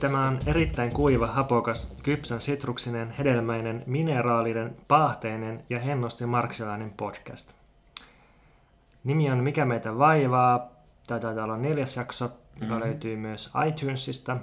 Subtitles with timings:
[0.00, 7.57] Tämä on erittäin kuiva, hapokas, kypsän sitruksinen, hedelmäinen, mineraalinen, paahteinen ja hennosti marksilainen podcast.
[9.08, 10.70] Nimi on Mikä meitä vaivaa.
[11.06, 12.80] Tämä taitaa olla neljäs jakso, joka mm-hmm.
[12.80, 14.36] löytyy myös iTunesista.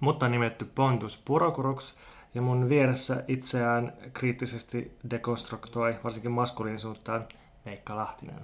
[0.00, 1.94] Mutta on nimetty Pontus Purokuruks.
[2.34, 7.28] Ja mun vieressä itseään kriittisesti dekonstruktoi, varsinkin maskuliinisuuttaan,
[7.66, 8.40] Veikka Lahtinen.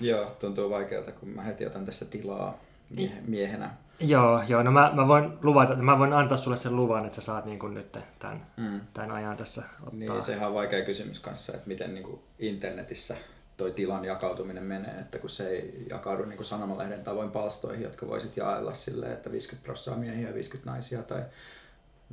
[0.00, 2.54] Joo, tuntuu vaikealta, kun mä heti otan tässä tilaa
[2.90, 3.70] mie- miehenä.
[4.00, 7.20] Joo, joo, no mä, mä, voin luvata, mä voin antaa sulle sen luvan, että sä
[7.20, 8.80] saat niin kuin nyt tämän, mm.
[8.94, 9.98] tämän ajan tässä ottaa.
[9.98, 13.16] Niin, sehän on vaikea kysymys kanssa, että miten niin kuin internetissä
[13.58, 18.06] toi tilan jakautuminen menee, että kun se ei jakaudu niin kuin sanomalehden tavoin palstoihin, jotka
[18.06, 21.22] voisit jaella silleen, että 50 prosenttia miehiä ja 50 naisia tai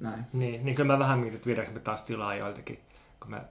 [0.02, 0.26] näin.
[0.34, 2.80] Niin, niin kyllä mä vähän mietin, että viedäänkö me taas tilaa joiltakin,
[3.20, 3.42] kun me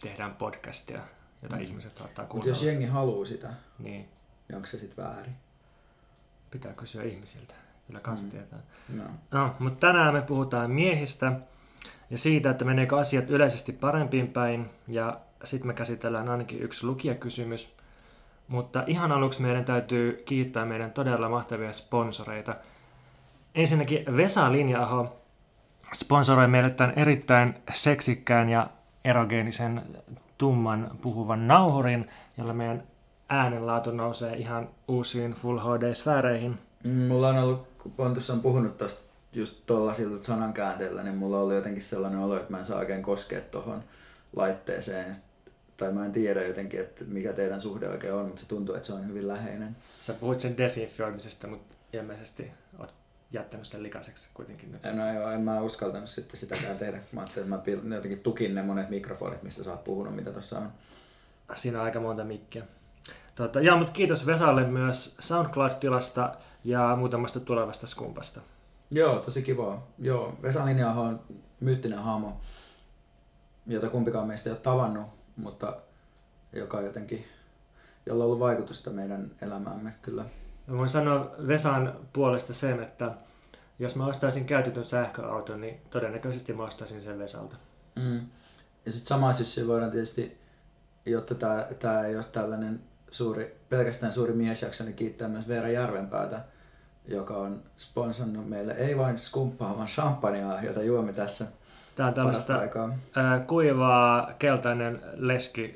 [0.00, 1.00] tehdään podcastia,
[1.42, 1.62] jota mm.
[1.62, 2.50] ihmiset saattaa kuunnella.
[2.50, 4.08] Mutta jos jengi haluaa sitä, niin.
[4.48, 5.34] niin onko se sitten väärin?
[6.50, 7.54] Pitää kysyä ihmisiltä,
[7.86, 8.30] kyllä kanssa mm.
[8.30, 8.58] tietää.
[8.88, 9.04] No.
[9.30, 11.32] No, mutta tänään me puhutaan miehistä
[12.10, 17.74] ja siitä, että meneekö asiat yleisesti parempiin päin ja sitten me käsitellään ainakin yksi lukijakysymys.
[18.48, 22.54] Mutta ihan aluksi meidän täytyy kiittää meidän todella mahtavia sponsoreita.
[23.54, 25.16] Ensinnäkin Vesa Linjaaho
[25.94, 28.66] sponsoroi meille tämän erittäin seksikkään ja
[29.04, 29.82] erogeenisen
[30.38, 32.82] tumman puhuvan nauhurin, jolla meidän
[33.28, 36.58] äänenlaatu nousee ihan uusiin Full HD-sfääreihin.
[37.08, 41.82] Mulla on ollut, kun Pontus on puhunut tästä just tuollaisilta sanankäänteillä, niin mulla ollut jotenkin
[41.82, 43.84] sellainen olo, että mä en saa oikein koskea tuohon
[44.36, 45.16] laitteeseen.
[45.78, 48.86] Tai mä en tiedä jotenkin, että mikä teidän suhde oikein on, mutta se tuntuu, että
[48.86, 49.76] se on hyvin läheinen.
[50.00, 52.94] Sä puhuit sen desinfioimisesta, mutta ilmeisesti oot
[53.32, 54.82] jättänyt sen likaiseksi kuitenkin nyt.
[54.92, 57.00] No joo, en mä uskaltanut sitten sitäkään tehdä.
[57.12, 60.58] Mä ajattelin, että mä jotenkin tukin ne monet mikrofonit, mistä sä oot puhunut, mitä tuossa
[60.58, 60.72] on.
[61.54, 62.64] Siinä on aika monta mikkiä.
[63.34, 66.34] Tota, ja, mutta kiitos Vesalle myös SoundCloud-tilasta
[66.64, 68.40] ja muutamasta tulevasta skumpasta.
[68.90, 69.82] Joo, tosi kiva.
[69.98, 71.20] Joo, Vesa Linjaho on
[71.60, 72.40] myyttinen hahmo,
[73.66, 75.76] jota kumpikaan meistä ei ole tavannut, mutta
[76.52, 77.24] joka jotenkin,
[78.06, 80.24] jolla on ollut vaikutusta meidän elämäämme kyllä.
[80.66, 83.14] Mä voin sanoa Vesan puolesta sen, että
[83.78, 87.56] jos mä ostaisin käytetyn sähköauton, niin todennäköisesti mä ostaisin sen Vesalta.
[87.96, 88.26] Mm.
[88.86, 90.38] Ja sitten sama syssy voidaan tietysti,
[91.06, 91.34] jotta
[91.78, 96.44] tämä ei ole tällainen suuri, pelkästään suuri miesjakso, niin kiittää myös Veera Järvenpäätä,
[97.06, 101.46] joka on sponsannut meille ei vain skumppaa, vaan champagnea, jota juomme tässä
[101.98, 102.60] Tämä on tällaista
[103.16, 105.74] ää, kuivaa keltainen leski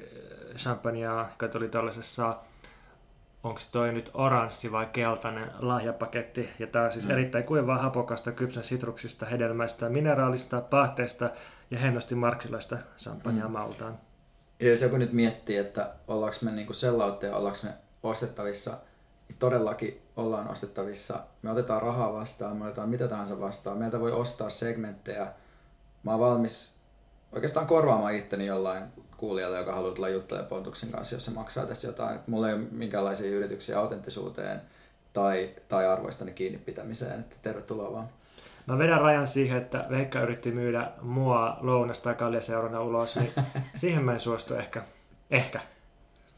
[0.56, 2.36] champagnea, joka tuli tällaisessa
[3.42, 6.48] onko toi nyt oranssi vai keltainen lahjapaketti.
[6.58, 7.10] Ja tämä on siis mm.
[7.10, 11.30] erittäin kuivaa hapokasta, kypsän sitruksista, hedelmäistä, mineraalista, pahteista
[11.70, 13.52] ja hennosti marksilaista champagnea mm.
[13.52, 13.98] maltaan.
[14.60, 18.70] Ja jos joku nyt miettii, että ollaanko me niinku sellautteja, ollaanko me ostettavissa,
[19.28, 21.20] niin todellakin ollaan ostettavissa.
[21.42, 23.78] Me otetaan rahaa vastaan, me otetaan mitä tahansa vastaan.
[23.78, 25.26] Meiltä voi ostaa segmenttejä.
[26.02, 26.74] Mä oon valmis
[27.32, 28.84] oikeastaan korvaamaan itteni jollain
[29.16, 32.20] kuulijalle, joka haluaa tulla juttelemaan Pontuksen kanssa, jos se maksaa tässä jotain.
[32.26, 34.60] Mulla ei ole minkäänlaisia yrityksiä autenttisuuteen
[35.12, 37.20] tai, tai arvoistani kiinni pitämiseen.
[37.20, 38.08] Että tervetuloa vaan.
[38.66, 43.32] Mä vedän rajan siihen, että Veikka yritti myydä mua lounas- tai kaljaseurana ulos, niin
[43.74, 44.82] siihen mä en suostu ehkä.
[45.30, 45.60] Ehkä.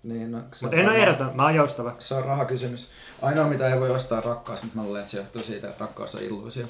[0.02, 1.94] Niin, no, mutta en ole ehdoton, mä oon joustava.
[1.98, 2.88] Se on rahakysymys.
[3.22, 6.14] Ainoa mitä ei voi ostaa rakkaus, mutta mä luulen, että se johtuu siitä, että rakkaus
[6.14, 6.66] on illuusio.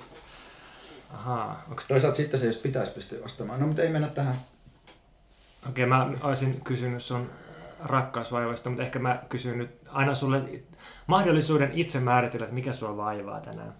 [1.15, 1.65] Ahaa.
[1.71, 1.87] Onks...
[1.87, 3.61] Toisaalta sitten se, jos pitäisi pystyä ostamaan.
[3.61, 4.35] No, mutta ei mennä tähän.
[5.69, 7.31] Okei, okay, mä olisin kysynyt sun
[7.85, 10.43] rakkausvaivoista, mutta ehkä mä kysyn nyt aina sulle
[11.07, 13.75] mahdollisuuden itse määritellä, että mikä sua vaivaa tänään.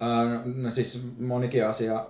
[0.00, 2.06] No, no siis monikin asia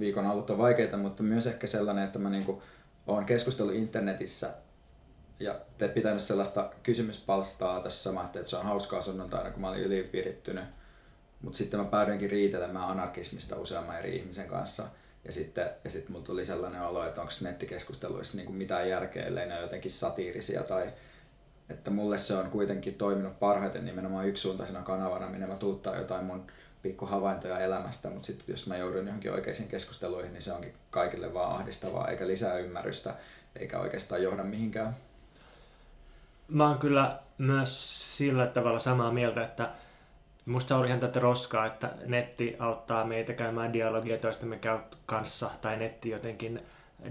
[0.00, 2.62] viikon alut on vaikeita, mutta myös ehkä sellainen, että mä niinku
[3.06, 4.54] olen keskustellut internetissä
[5.40, 9.82] ja te pitänyt sellaista kysymyspalstaa tässä sama, että se on hauskaa sunnuntaina, kun mä olin
[9.82, 10.64] ylivirittynyt.
[11.42, 14.82] Mutta sitten mä päädyinkin riitelemään anarkismista useamman eri ihmisen kanssa.
[15.24, 19.46] Ja sitten, ja sitten mulla tuli sellainen olo, että onko nettikeskusteluissa niin mitään järkeä, ellei
[19.46, 20.92] ne ole jotenkin satiirisia tai
[21.70, 26.46] että mulle se on kuitenkin toiminut parhaiten nimenomaan yksisuuntaisena kanavana, minne mä tuuttaa jotain mun
[26.82, 31.34] pikku havaintoja elämästä, mutta sitten jos mä joudun johonkin oikeisiin keskusteluihin, niin se onkin kaikille
[31.34, 33.14] vaan ahdistavaa, eikä lisää ymmärrystä,
[33.56, 34.96] eikä oikeastaan johda mihinkään.
[36.48, 39.70] Mä oon kyllä myös sillä tavalla samaa mieltä, että
[40.50, 44.58] musta on ihan tätä roskaa, että netti auttaa meitä käymään dialogia toistemme
[45.06, 46.60] kanssa, tai netti jotenkin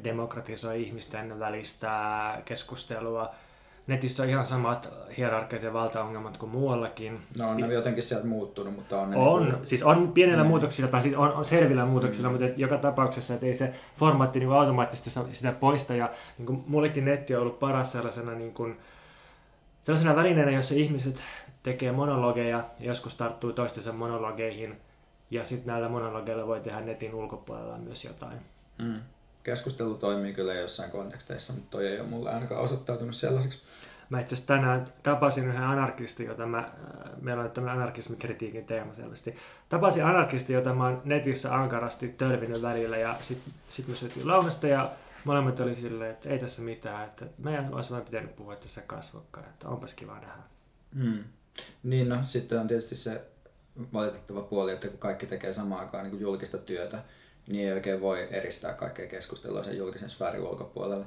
[0.03, 1.91] demokratisoi ihmisten välistä
[2.45, 3.31] keskustelua,
[3.87, 7.19] netissä on ihan samat hierarkiat ja valtaongelmat kuin muuallakin.
[7.37, 10.43] No on ne jotenkin sieltä muuttunut, mutta on ne On, Niin kuin, siis on pienellä
[10.43, 10.49] Mm.
[10.49, 14.39] muutoksilla, tai siis on, on selvillä muutoksilla, mutta et joka tapauksessa, että ei se formaatti
[14.39, 15.95] niin automaattisesti sitä, sitä poista.
[15.95, 18.77] Ja niin kuin mullekin netti on ollut paras sellaisena, niin kuin,
[19.81, 21.15] sellaisena välineenä, jossa ihmiset
[21.63, 24.81] tekee monologeja ja joskus tarttuu toistensa monologeihin.
[25.31, 28.37] Ja sitten näillä monologeilla voi tehdä netin ulkopuolella myös jotain.
[28.77, 29.01] mm.
[29.43, 33.59] Keskustelu toimii kyllä jossain konteksteissa, mutta toi ei ole mulle ainakaan osoittautunut sellaiseksi.
[34.09, 36.65] Mä itse asiassa tänään tapasin yhden anarkistin, jota mä, äh,
[37.21, 39.35] meillä on tämmöinen anarkismikritiikin teema selvästi.
[39.69, 44.67] Tapasin anarkistin, jota mä oon netissä ankarasti tölvinyt välillä ja sitten sit me syötiin lounasta
[44.67, 44.91] ja
[45.23, 49.49] molemmat oli silleen, että ei tässä mitään, että meidän olisi vain pitänyt puhua tässä kasvokkaan,
[49.49, 50.43] että onpas kiva nähdä.
[50.95, 51.23] Mm.
[51.83, 53.21] Niin no, sitten on tietysti se
[53.93, 57.03] valitettava puoli, että kun kaikki tekee samaan aikaan niin kuin julkista työtä,
[57.47, 61.05] niin ei oikein voi eristää kaikkea keskustelua sen julkisen sfäärin ulkopuolella.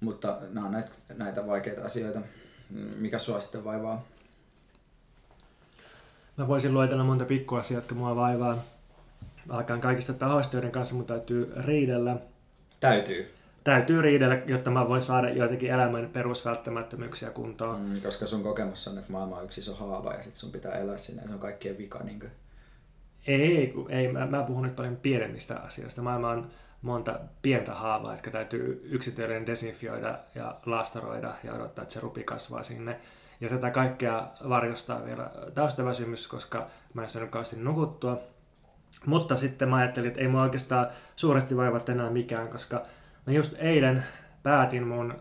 [0.00, 2.20] Mutta nämä on näitä, näitä vaikeita asioita.
[2.96, 4.04] Mikä sua sitten vaivaa?
[6.36, 8.64] Mä voisin luetella monta pikkuasiaa, jotka mua vaivaa.
[9.48, 12.16] Alkaen kaikista tahoista, joiden kanssa mun täytyy riidellä.
[12.80, 13.34] Täytyy,
[13.64, 17.80] Täytyy riidellä, jotta mä voin saada joitakin elämän perusvälttämättömyyksiä kuntoon.
[17.80, 20.72] mm, koska sun kokemus on, että maailma on yksi iso haava ja sitten sun pitää
[20.72, 21.98] elää sinne ja se on kaikkien vika.
[21.98, 22.32] Niin kuin.
[23.26, 26.02] Ei, kun, ei mä, mä puhun nyt paljon pienemmistä asioista.
[26.02, 26.50] Maailma on
[26.82, 32.62] monta pientä haavaa, jotka täytyy yksitellen desinfioida ja laastaroida ja odottaa, että se rupi kasvaa
[32.62, 33.00] sinne.
[33.40, 38.18] Ja tätä kaikkea varjostaa vielä taustaväsymys, koska mä en saanut kauheasti nukuttua.
[39.06, 40.86] Mutta sitten mä ajattelin, että ei mua oikeastaan
[41.16, 42.82] suuresti vaiva enää mikään, koska
[43.26, 44.04] mä just eilen
[44.42, 45.14] päätin mun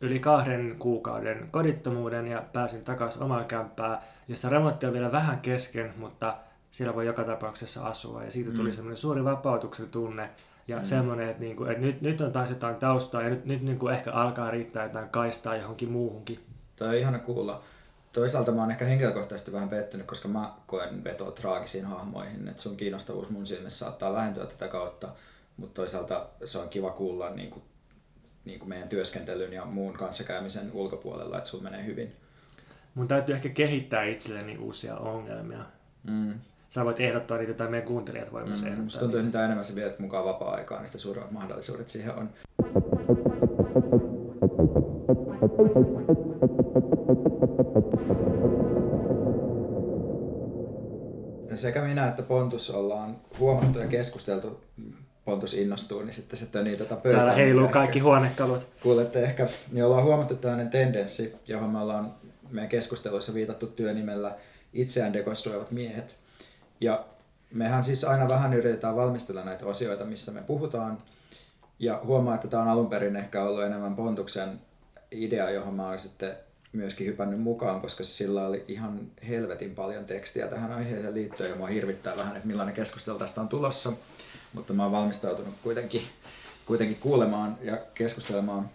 [0.00, 3.98] yli kahden kuukauden kodittomuuden ja pääsin takaisin omaan kämppään,
[4.28, 6.36] jossa remontti on vielä vähän kesken, mutta
[6.70, 8.24] siellä voi joka tapauksessa asua.
[8.24, 8.72] Ja siitä tuli Mm.
[8.72, 10.30] semmoinen suuri vapautuksen tunne
[10.68, 10.82] ja Mm.
[10.82, 10.84] mm.
[10.86, 14.12] semmoinen, että, niinku, että nyt, nyt on taas jotain taustaa ja nyt, nyt niinku ehkä
[14.12, 16.40] alkaa riittää jotain kaistaa johonkin muuhunkin.
[16.76, 17.62] Toi on ihana kuulla.
[18.12, 22.76] Toisaalta mä oon ehkä henkilökohtaisesti vähän pettynyt, koska mä koen vetoa traagisiin hahmoihin, että sun
[22.76, 25.08] kiinnostavuus mun silmissä saattaa vähentyä tätä kautta,
[25.56, 27.62] mutta toisaalta se on kiva kuulla niin kuin,
[28.44, 32.16] niin kuin meidän työskentelyn ja muun kanssakäymisen ulkopuolella, että sun menee hyvin.
[32.94, 35.64] Mun täytyy ehkä kehittää itselleni uusia ongelmia.
[36.02, 36.34] Mm.
[36.70, 38.66] Sä voit ehdottaa niitä tai meidän kuuntelijat voi myös Mm.
[38.66, 42.14] ehdottaa Musta tuntuu, että mitä enemmän sä vietät mukaan vapaa-aikaa, niin sitä suuremmat mahdollisuudet siihen
[42.14, 42.30] on.
[51.54, 54.60] Sekä minä että Pontus ollaan huomattu ja keskusteltu,
[55.24, 57.18] Pontus innostuu, niin sitten se tönii tätä pöytää.
[57.20, 58.66] Täällä heiluu Ehkä- kaikki huonekalut.
[58.82, 62.14] Kuulette ehkä, niin ollaan huomattu tällainen tendenssi, johon me ollaan
[62.50, 64.34] meidän keskusteluissa viitattu työnimellä
[64.72, 66.16] itseään dekonstruoivat miehet.
[66.80, 67.04] Ja
[67.50, 70.98] mehän siis aina vähän yritetään valmistella näitä osioita, missä me puhutaan.
[71.78, 74.60] Ja huomaa, että tämä on alun perin ehkä ollut enemmän Pontuksen
[75.10, 76.36] idea, johon mä oon sitten
[76.72, 81.66] myöskin hypännyt mukaan, koska sillä oli ihan helvetin paljon tekstiä tähän aiheeseen liittyen ja mua
[81.66, 83.92] hirvittää vähän, että millainen keskustelu tästä on tulossa.
[84.52, 86.02] Mutta mä oon valmistautunut kuitenkin,
[86.66, 88.70] kuitenkin kuulemaan ja keskustelemaan.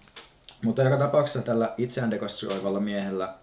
[0.64, 3.36] Mutta joka tapauksessa tällä itseään dekonstruoivalla miehellä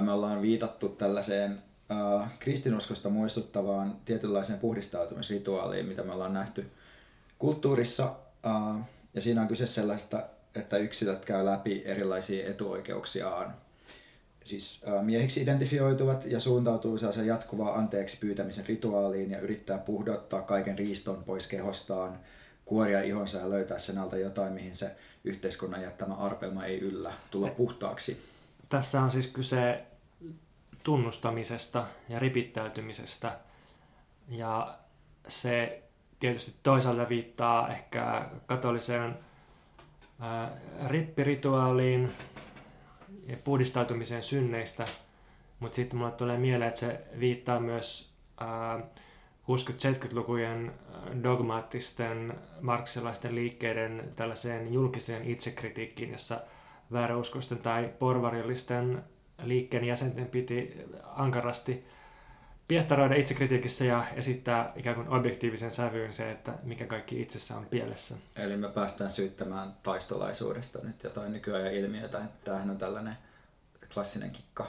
[0.00, 1.62] me ollaan viitattu tällaiseen
[2.38, 6.70] kristinuskosta muistuttavaan tietynlaiseen puhdistautumisrituaaliin, mitä me ollaan nähty
[7.38, 8.12] kulttuurissa.
[9.14, 10.22] Ja siinä on kyse sellaista,
[10.54, 13.54] että yksilöt käy läpi erilaisia etuoikeuksiaan.
[14.44, 21.24] Siis miehiksi identifioituvat ja suuntautuu sellaisen jatkuvaa anteeksi pyytämisen rituaaliin ja yrittää puhdottaa kaiken riiston
[21.24, 22.18] pois kehostaan,
[22.64, 27.48] kuoria ihonsa ja löytää sen alta jotain, mihin se yhteiskunnan jättämä arpelma ei yllä, tulla
[27.48, 28.24] puhtaaksi.
[28.68, 29.82] Tässä on siis kyse
[30.82, 33.38] tunnustamisesta ja ripittäytymisestä.
[34.28, 34.78] Ja
[35.28, 35.82] se
[36.20, 39.18] tietysti toisaalta viittaa ehkä katoliseen
[40.86, 42.12] rippirituaaliin
[43.26, 44.84] ja puhdistautumiseen synneistä.
[45.60, 48.80] Mutta sitten mulle tulee mieleen, että se viittaa myös ää,
[49.44, 50.72] 60-70-lukujen
[51.22, 56.40] dogmaattisten marksilaisten liikkeiden tällaiseen julkiseen itsekritiikkiin, jossa
[56.92, 59.04] vääräuskoisten tai porvarillisten
[59.42, 61.84] liikkeen jäsenten piti ankarasti
[62.68, 68.14] piehtaroida itsekritiikissä ja esittää ikään kuin objektiivisen sävyyn se, että mikä kaikki itsessä on pielessä.
[68.36, 72.20] Eli me päästään syyttämään taistolaisuudesta nyt jotain nykyajan ilmiötä.
[72.44, 73.16] Tämähän on tällainen
[73.94, 74.66] klassinen kikka.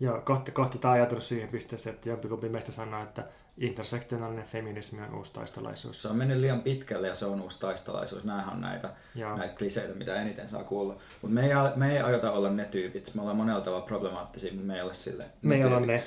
[0.00, 3.24] Joo, kohta, kohta tämä ajatus siihen pisteeseen, että jompikumpi meistä sanoo, että
[3.58, 6.02] intersektionaalinen feminismi on uusi taistolaisuus.
[6.02, 8.24] Se on mennyt liian pitkälle ja se on uusi taistolaisuus.
[8.24, 9.36] Nämähän on näitä, Joo.
[9.36, 10.96] näitä kliseitä, mitä eniten saa kuulla.
[11.22, 13.10] Mutta me ei, me ei aiota olla ne tyypit.
[13.14, 15.86] Me ollaan monella tavalla problemaattisia, mutta me ei ole sille Me ei tyypit.
[15.86, 16.04] ne.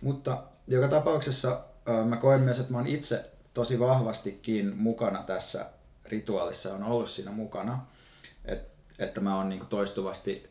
[0.00, 1.60] Mutta joka tapauksessa
[2.04, 5.66] mä koen myös, että mä oon itse tosi vahvastikin mukana tässä
[6.04, 7.86] rituaalissa, on ollut siinä mukana.
[8.44, 10.50] Et, että mä oon niinku toistuvasti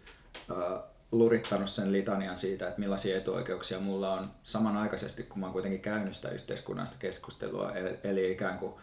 [0.51, 0.79] äh,
[1.11, 6.15] lurittanut sen litanian siitä, että millaisia etuoikeuksia mulla on samanaikaisesti, kun mä oon kuitenkin käynyt
[6.15, 7.71] sitä yhteiskunnallista keskustelua,
[8.03, 8.73] eli ikään kuin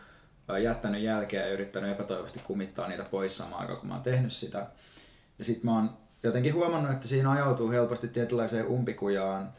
[0.62, 4.66] jättänyt jälkeä ja yrittänyt epätoivoisesti kumittaa niitä pois samaan aikaan, kun mä oon tehnyt sitä.
[5.38, 5.90] Ja sitten mä oon
[6.22, 9.52] jotenkin huomannut, että siinä ajautuu helposti tietynlaiseen umpikujaan,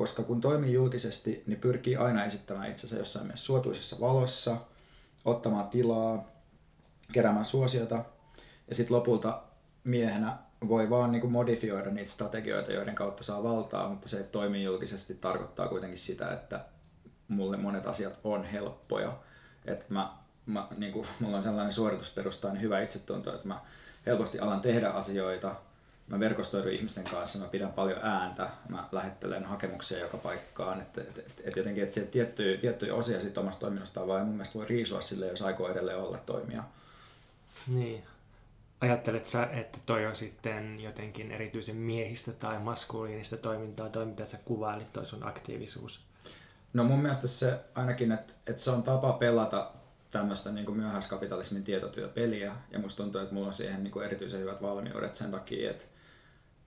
[0.00, 4.56] koska kun toimii julkisesti, niin pyrkii aina esittämään itsensä jossain mielessä suotuisessa valossa,
[5.24, 6.28] ottamaan tilaa,
[7.12, 8.04] keräämään suosiota,
[8.68, 9.42] ja sitten lopulta
[9.84, 10.38] miehenä
[10.68, 14.64] voi vaan niin kuin modifioida niitä strategioita, joiden kautta saa valtaa, mutta se, että toimii
[14.64, 16.64] julkisesti, tarkoittaa kuitenkin sitä, että
[17.28, 19.18] mulle monet asiat on helppoja.
[19.64, 20.12] Että mä,
[20.46, 23.60] mä, niin kuin, mulla on sellainen suoritusperustainen hyvä itsetunto, että mä
[24.06, 25.56] helposti alan tehdä asioita,
[26.10, 31.18] mä verkostoidun ihmisten kanssa, mä pidän paljon ääntä, mä lähettelen hakemuksia joka paikkaan, että et,
[31.18, 35.00] et, et jotenkin että tiettyjä, tiettyjä osia sit omasta toiminnastaan vaan mun mielestä voi riisua
[35.00, 36.64] sille, jos aikoo edelleen olla toimija.
[37.66, 38.04] Niin.
[38.80, 44.38] Ajattelet sä, että toi on sitten jotenkin erityisen miehistä tai maskuliinista toimintaa, toi mitä sä
[44.44, 46.00] kuvailit, toi sun aktiivisuus?
[46.72, 49.70] No mun mielestä se ainakin, että, että se on tapa pelata
[50.10, 54.62] tämmöistä niin myöhäiskapitalismin tietotyöpeliä, ja musta tuntuu, että mulla on siihen niin kuin erityisen hyvät
[54.62, 55.84] valmiudet sen takia, että,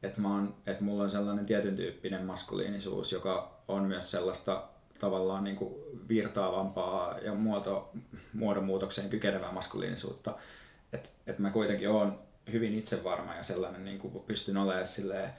[0.03, 4.63] että, mä oon, että mulla on sellainen tietyn tyyppinen maskuliinisuus, joka on myös sellaista
[4.99, 5.73] tavallaan niin kuin
[6.09, 7.91] virtaavampaa ja muoto,
[8.33, 10.35] muodonmuutokseen kykenevää maskuliinisuutta,
[10.93, 12.19] että että mä kuitenkin oon
[12.51, 15.29] hyvin itsevarma ja sellainen niin kuin pystyn olemaan silleen,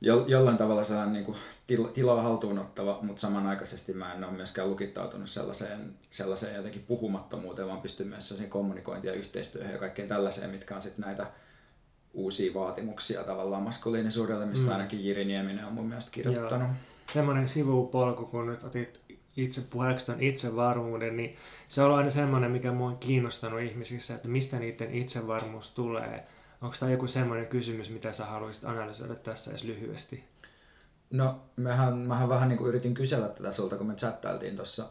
[0.00, 4.32] jo, jollain tavalla sellainen niin kuin tila, tilaa haltuun ottava, mutta samanaikaisesti mä en ole
[4.32, 10.08] myöskään lukittautunut sellaiseen, sellaiseen jotenkin puhumattomuuteen, vaan pystyn myös sellaiseen kommunikointiin ja yhteistyöhön ja kaikkeen
[10.08, 11.26] tällaiseen, mitkä on sitten näitä
[12.14, 14.72] uusia vaatimuksia tavallaan maskuliinisuudelle, mistä mm.
[14.72, 16.68] ainakin Jiri Nieminen on mun mielestä kirjoittanut.
[17.12, 19.00] Semmoinen sivupolku, kun nyt otit
[19.36, 21.36] itse puheeksi tämän itsevarmuuden, niin
[21.68, 26.26] se on aina semmoinen, mikä mua on kiinnostanut ihmisissä, että mistä niiden itsevarmuus tulee.
[26.62, 30.24] Onko tämä joku semmoinen kysymys, mitä sä haluaisit analysoida tässä edes lyhyesti?
[31.10, 34.86] No, mähän, mähän vähän niin kuin yritin kysellä tätä sulta, kun me chattailtiin tuossa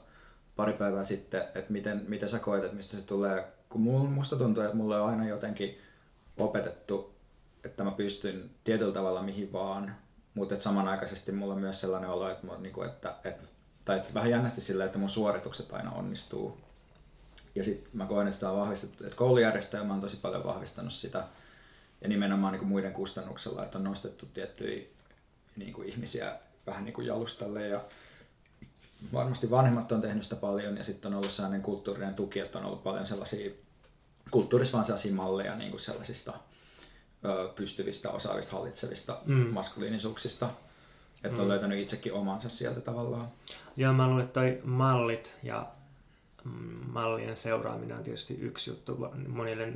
[0.56, 3.48] pari päivää sitten, että miten, miten sä koet, että mistä se tulee.
[3.70, 5.78] Kun musta tuntuu, että mulle on aina jotenkin
[6.38, 7.13] opetettu,
[8.04, 9.96] pystyn tietyllä tavalla mihin vaan,
[10.34, 13.44] mutta samanaikaisesti mulla on myös sellainen olo, että, mä, niin kuin, että, että
[13.86, 16.58] tai että vähän jännästi sillä, että mun suoritukset aina onnistuu.
[17.56, 21.24] Ja sitten mä koen, että sitä on vahvistettu, että koulujärjestelmä on tosi paljon vahvistanut sitä,
[22.02, 24.84] ja nimenomaan niin kuin muiden kustannuksella, että on nostettu tiettyjä
[25.56, 26.36] niin kuin ihmisiä
[26.68, 27.82] vähän niin kuin jalustalle ja
[29.14, 32.66] varmasti vanhemmat on tehnyt sitä paljon ja sitten on ollut sellainen kulttuurinen tuki, että on
[32.66, 33.52] ollut paljon sellaisia
[34.32, 36.34] kulttuurissa vaan sellaisia malleja niin kuin sellaisista
[37.56, 39.36] pystyvistä, osaavista, hallitsevista mm.
[39.36, 40.50] maskuliinisuuksista.
[41.24, 41.50] Että on mm.
[41.50, 43.28] löytänyt itsekin omansa sieltä tavallaan.
[43.78, 45.68] Joo, mä luulen, että toi mallit ja
[46.92, 49.74] mallien seuraaminen on tietysti yksi juttu monille,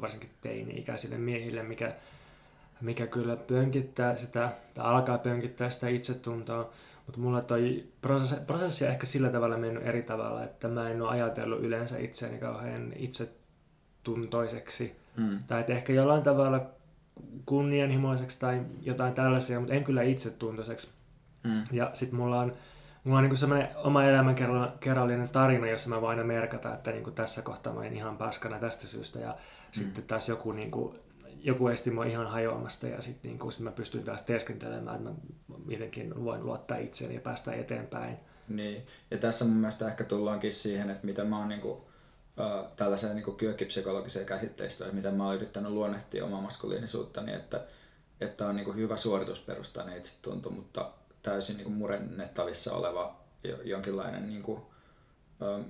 [0.00, 1.94] varsinkin teini-ikäisille miehille, mikä,
[2.80, 6.72] mikä kyllä pönkittää sitä, tai alkaa pönkittää sitä itsetuntoa.
[7.06, 11.02] Mutta mulla toi prosessi, prosessi on ehkä sillä tavalla mennyt eri tavalla, että mä en
[11.02, 14.96] ole ajatellut yleensä itseäni kauhean itsetuntoiseksi.
[15.16, 15.38] Mm.
[15.46, 16.66] Tai että ehkä jollain tavalla
[17.46, 20.88] kunnianhimoiseksi tai jotain tällaisia, mutta en kyllä itsetuntoiseksi.
[21.44, 21.62] Mm.
[21.72, 22.52] Ja sitten mulla on
[23.04, 27.42] mulla on niin semmoinen oma elämänkerrallinen tarina, jossa mä voin aina merkata, että niin tässä
[27.42, 29.36] kohtaa mä olin ihan paskana tästä syystä ja mm.
[29.70, 30.98] sitten taas joku, niin kuin,
[31.42, 35.10] joku esti mua ihan hajoamasta ja sitten niin kuin, sit mä pystyn taas teeskentelemään, että
[35.10, 35.14] mä
[35.66, 38.16] mitenkin voin luottaa itseeni ja päästä eteenpäin.
[38.48, 41.89] Niin, ja tässä mun mielestä ehkä tullaankin siihen, että miten mä oon niin kuin, äh,
[42.76, 47.60] tällaiseen niin kyökkipsykologiseen käsitteistöön, että miten mä oon yrittänyt luonnehtia omaa maskuliinisuutta, niin että,
[48.20, 50.90] että on niin kuin hyvä suoritusperustainen itsetunto, mutta
[51.22, 53.20] täysin niin kuin murennettavissa oleva
[53.64, 54.62] jonkinlainen, niin kuin,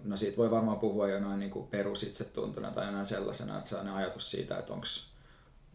[0.04, 4.30] no siitä voi varmaan puhua jo noin niin perusitsetuntuna tai jonain sellaisena, että sellainen ajatus
[4.30, 4.86] siitä, että onko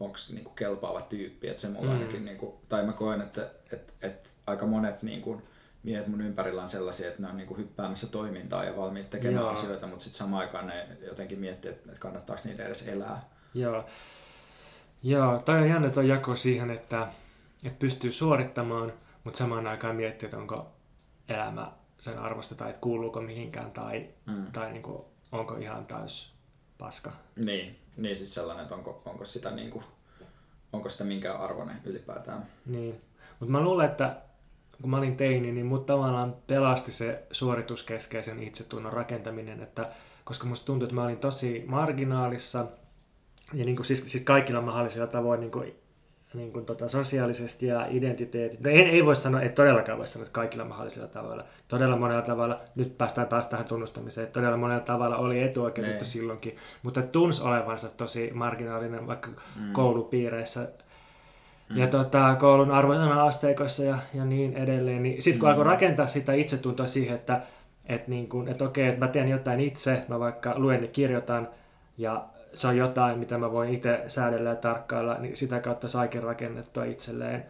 [0.00, 1.92] onko niinku kelpaava tyyppi, että se mulla mm.
[1.92, 5.42] ainakin, niinku, tai mä koen, että et, et aika monet niinku,
[5.86, 9.50] miehet mun ympärillä on sellaisia, että ne on niinku hyppäämässä toimintaa ja valmiit tekemään Joo.
[9.50, 13.28] asioita, mutta sitten samaan aikaan ne jotenkin miettii, että, kannattaako niitä edes elää.
[13.54, 13.84] Joo,
[15.02, 17.08] Joo toi on jännä tuo jako siihen, että,
[17.64, 18.92] että pystyy suorittamaan–
[19.26, 20.66] mutta samaan aikaan miettiä, että onko
[21.28, 24.46] elämä sen arvosta tai että kuuluuko mihinkään tai, mm.
[24.52, 25.02] tai niin kuin,
[25.32, 26.32] onko ihan täys
[26.78, 27.12] paska.
[27.36, 29.84] Niin, niin siis sellainen, että onko, onko sitä niin kuin,
[30.72, 32.46] onko sitä minkään arvoinen ylipäätään.
[32.66, 33.00] Niin,
[33.40, 34.16] mutta mä luulen, että
[34.82, 39.90] kun mä olin teini, niin mut tavallaan pelasti se suorituskeskeisen itsetunnon rakentaminen, että
[40.24, 42.66] koska musta tuntui, että mä olin tosi marginaalissa
[43.52, 45.74] ja niin kuin, siis, siis kaikilla mahdollisilla tavoin niin kuin
[46.34, 48.60] niin kuin tota, sosiaalisesti ja identiteetit.
[48.60, 51.44] No ei, ei voi sanoa, ei todellakaan voi sanoa, että kaikilla mahdollisilla tavoilla.
[51.68, 56.56] Todella monella tavalla, nyt päästään taas tähän tunnustamiseen, että todella monella tavalla oli etuoikeutettu silloinkin,
[56.82, 59.72] mutta tunsi olevansa tosi marginaalinen vaikka mm.
[59.72, 60.68] koulupiireissä.
[61.70, 61.76] Mm.
[61.76, 65.02] ja tota, koulun arvosana-asteikoissa ja, ja niin edelleen.
[65.02, 65.50] Niin sitten kun mm.
[65.50, 67.42] alkoi rakentaa sitä itsetuntoa siihen, että
[67.86, 71.48] et niin kun, et okei, että mä teen jotain itse, mä vaikka luen ja kirjoitan,
[71.98, 76.22] ja se on jotain, mitä mä voin itse säädellä ja tarkkailla, niin sitä kautta saikin
[76.22, 77.44] rakennettua itselleen,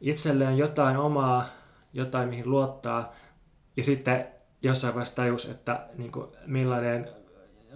[0.00, 1.44] itselleen jotain omaa,
[1.92, 3.12] jotain mihin luottaa.
[3.76, 4.26] Ja sitten
[4.62, 7.08] jossain vaiheessa tajus, että niin kuin, millainen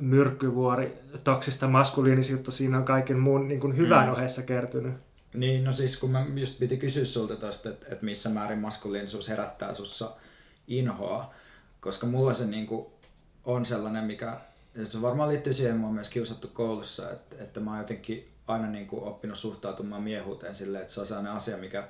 [0.00, 4.12] myrkkyvuori toksista maskuliinisuutta siinä on kaiken muun niin kuin hyvän mm.
[4.12, 4.95] ohessa kertynyt.
[5.35, 9.29] Niin, no siis kun mä just piti kysyä sulta tosta, että, että missä määrin maskuliinisuus
[9.29, 10.11] herättää sussa
[10.69, 11.35] inhoa,
[11.81, 12.87] koska mulla se niin kuin
[13.45, 14.41] on sellainen, mikä
[14.85, 18.87] se varmaan liittyy siihen, mä myös kiusattu koulussa, että, että mä oon jotenkin aina niin
[18.87, 21.88] kuin oppinut suhtautumaan miehuuteen silleen, että se on sellainen asia, mikä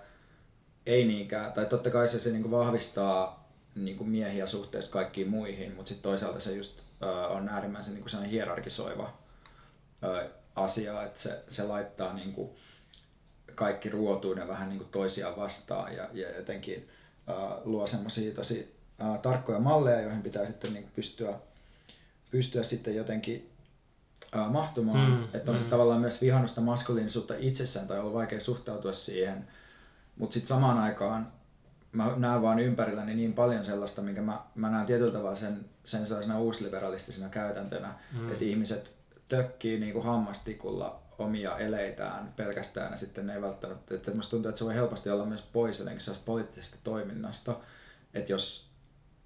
[0.87, 5.29] ei niinkään, tai totta kai se, se niin kuin vahvistaa niin kuin miehiä suhteessa kaikkiin
[5.29, 9.19] muihin, mutta sitten toisaalta se just äh, on äärimmäisen niin kuin sellainen hierarkisoiva
[10.05, 12.51] äh, asia, että se, se laittaa niin kuin
[13.55, 16.89] kaikki ruotuuden vähän niin kuin toisiaan vastaan ja, ja jotenkin
[17.29, 21.35] äh, luo semmoisia tosi äh, tarkkoja malleja, joihin pitää sitten niin pystyä
[22.31, 23.51] pystyä sitten jotenkin
[24.37, 25.11] äh, mahtumaan.
[25.11, 25.63] Mm, että on mm.
[25.63, 29.49] se tavallaan myös vihannusta maskuliinisuutta itsessään tai ollut vaikea suhtautua siihen.
[30.17, 31.33] Mutta sitten samaan aikaan
[31.93, 36.07] mä näen vaan ympärilläni niin paljon sellaista, minkä mä, mä näen tietyllä tavalla sen, sen
[36.07, 38.33] sellaisena uusliberalistisena käytäntönä, mm.
[38.33, 38.95] että ihmiset
[39.29, 44.49] tökkii niin kuin hammastikulla omia eleitään pelkästään ja sitten ne ei välttämättä, että musta tuntuu,
[44.49, 47.57] että se voi helposti olla myös pois jotenkin poliittisesta toiminnasta,
[48.15, 48.71] että jos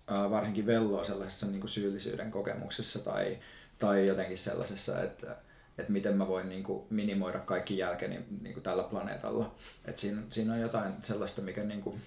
[0.09, 3.39] varsinkin velloa sellaisessa niin kuin syyllisyyden kokemuksessa tai,
[3.79, 5.37] tai jotenkin sellaisessa, että,
[5.79, 9.55] että miten mä voin niin kuin minimoida kaikki jälkeni niin kuin tällä planeetalla.
[9.85, 12.01] Että siinä, siinä on jotain sellaista, mikä niin kuin,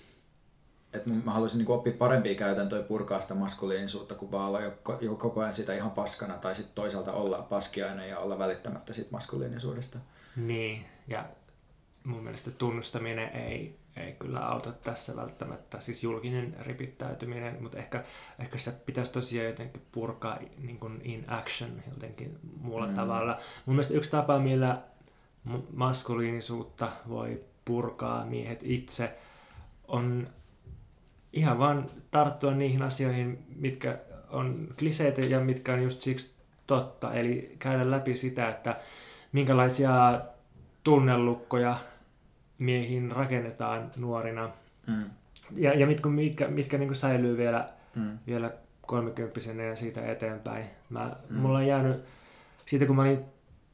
[0.94, 5.16] että mä haluaisin niin oppia parempia käytäntöjä purkaa sitä maskuliinisuutta, kuin vaan olla jo, jo
[5.16, 10.00] koko ajan sitä ihan paskana tai sitten toisaalta olla paskiainen ja olla välittämättä siitä maskuliinisuudesta.
[10.36, 11.26] Niin, ja
[12.04, 18.04] mun mielestä tunnustaminen ei ei kyllä auta tässä välttämättä, siis julkinen ripittäytyminen, mutta ehkä,
[18.40, 22.96] ehkä se pitäisi tosiaan jotenkin purkaa niin kuin in action jotenkin muulla mm.
[22.96, 23.38] tavalla.
[23.66, 24.82] Mun mielestä yksi tapa, millä
[25.74, 29.18] maskuliinisuutta voi purkaa miehet itse,
[29.88, 30.28] on
[31.34, 33.98] ihan vaan tarttua niihin asioihin, mitkä
[34.30, 36.36] on kliseitä ja mitkä on just siksi
[36.68, 37.14] totta.
[37.14, 38.76] Eli käydä läpi sitä, että
[39.32, 40.22] minkälaisia
[40.84, 41.76] tunnelukkoja
[42.58, 44.50] miehiin rakennetaan nuorina.
[44.88, 45.06] Mm.
[45.56, 48.18] Ja, ja mitkä, mitkä, mitkä niin säilyy vielä, mm.
[48.28, 50.66] vielä kolmekymppisenä ja siitä eteenpäin.
[50.90, 51.38] Mä, mm.
[51.38, 52.04] Mulla on jäänyt,
[52.66, 53.26] siitä kun mä olin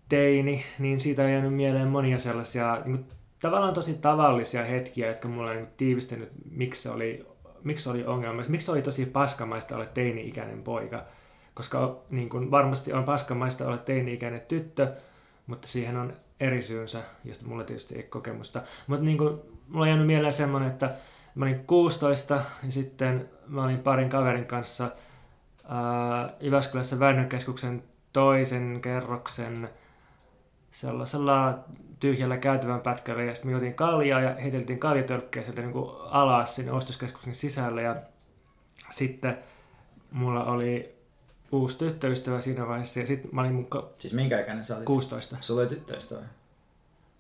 [0.10, 5.28] teini, niin siitä on jäänyt mieleen monia sellaisia niin kuin, tavallaan tosi tavallisia hetkiä, jotka
[5.28, 7.26] mulla on niin tiivistänyt, miksi se oli,
[7.63, 8.41] miksi oli ongelma.
[8.48, 11.04] Miksi oli tosi paskamaista olla teini-ikäinen poika.
[11.54, 14.93] Koska niin kuin, varmasti on paskamaista olla teini-ikäinen tyttö,
[15.48, 18.62] mutta siihen on eri syynsä, josta mulla tietysti ei kokemusta.
[18.88, 20.96] Mutta niin kuin, mulla on jäänyt mieleen semmoinen, että
[21.36, 24.91] mä olin 16 ja sitten mä olin parin kaverin kanssa
[25.67, 29.70] ää, Jyväskylässä Väinökeskuksen toisen kerroksen
[30.72, 31.60] sellaisella
[32.00, 36.56] tyhjällä käytävän pätkällä ja sitten me juotiin kaljaa ja heiteltiin kaljatölkkejä sieltä niin kuin alas
[36.56, 37.96] sinne ostoskeskuksen sisälle ja
[38.90, 39.38] sitten
[40.12, 40.98] mulla oli
[41.52, 43.00] uusi tyttöystävä siinä vaiheessa.
[43.00, 43.68] Ja sitten mä olin mun...
[43.98, 44.86] Siis minkä ikäinen sä olit?
[44.86, 45.38] 16.
[45.42, 46.22] Sulla oli tyttöystävä?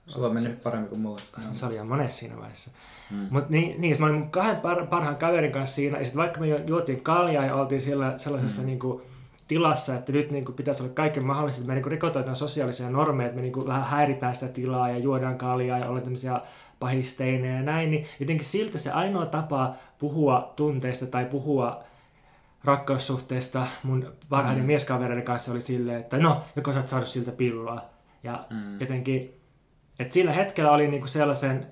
[0.07, 1.21] Sulla on mennyt paremmin kuin mulle.
[1.51, 2.71] Se oli ihan monessa siinä vaiheessa.
[3.09, 3.27] Hmm.
[3.29, 6.39] Mutta niin, niin, mä olin mun kahden par- parhaan kaverin kanssa siinä, ja sitten vaikka
[6.39, 8.67] me juotiin kaljaa ja oltiin siellä sellaisessa hmm.
[8.67, 9.01] niin kuin,
[9.47, 13.27] tilassa, että nyt niin kuin, pitäisi olla kaiken mahdollista, että me niin rikotaan sosiaalisia normeja,
[13.27, 16.41] että me niin kuin, vähän häiritään sitä tilaa ja juodaan kaljaa ja ollaan tämmöisiä
[16.79, 21.83] pahisteinejä ja näin, niin jotenkin siltä se ainoa tapa puhua tunteista tai puhua
[22.63, 24.67] rakkaussuhteesta mun parhaiden mm.
[24.67, 27.81] mieskavereiden kanssa oli silleen, että no, joko sä oot saanut siltä pilloa.
[28.23, 28.79] Ja mm.
[28.79, 29.33] jotenkin,
[29.99, 31.67] että sillä hetkellä oli niinku sellaisen,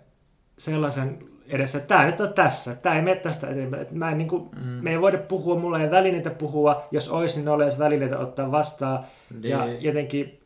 [0.58, 3.82] sellaisen edessä, että tämä nyt on tässä, tämä ei mene tästä eteenpäin.
[3.82, 4.62] Että mä en, niinku, mm.
[4.62, 9.06] Me ei voida puhua, mulla ei välineitä puhua, jos olisi, niin olisi välineitä ottaa vastaan.
[9.42, 9.50] Niin.
[9.50, 10.42] Ja jotenkin...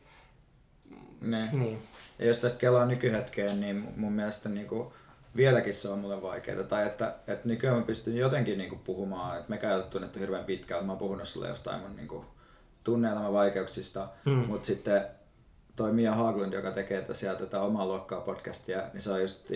[1.20, 1.48] Ne.
[1.52, 1.82] Niin.
[2.18, 4.92] Ja jos tästä kelaa nykyhetkeen, niin mun mielestä niinku,
[5.36, 6.62] vieläkin se on mulle vaikeaa.
[6.62, 10.86] Tai että, että nykyään mä pystyn jotenkin niinku puhumaan, että me ei tunnettu hirveän pitkään,
[10.86, 12.24] mä oon puhunut sulle jostain mun niinku
[12.84, 14.32] tunne vaikeuksista, mm.
[14.32, 15.04] mutta sitten
[15.76, 19.50] toi Mia Haglund, joka tekee tosiaan tätä omaa luokkaa podcastia, niin se on just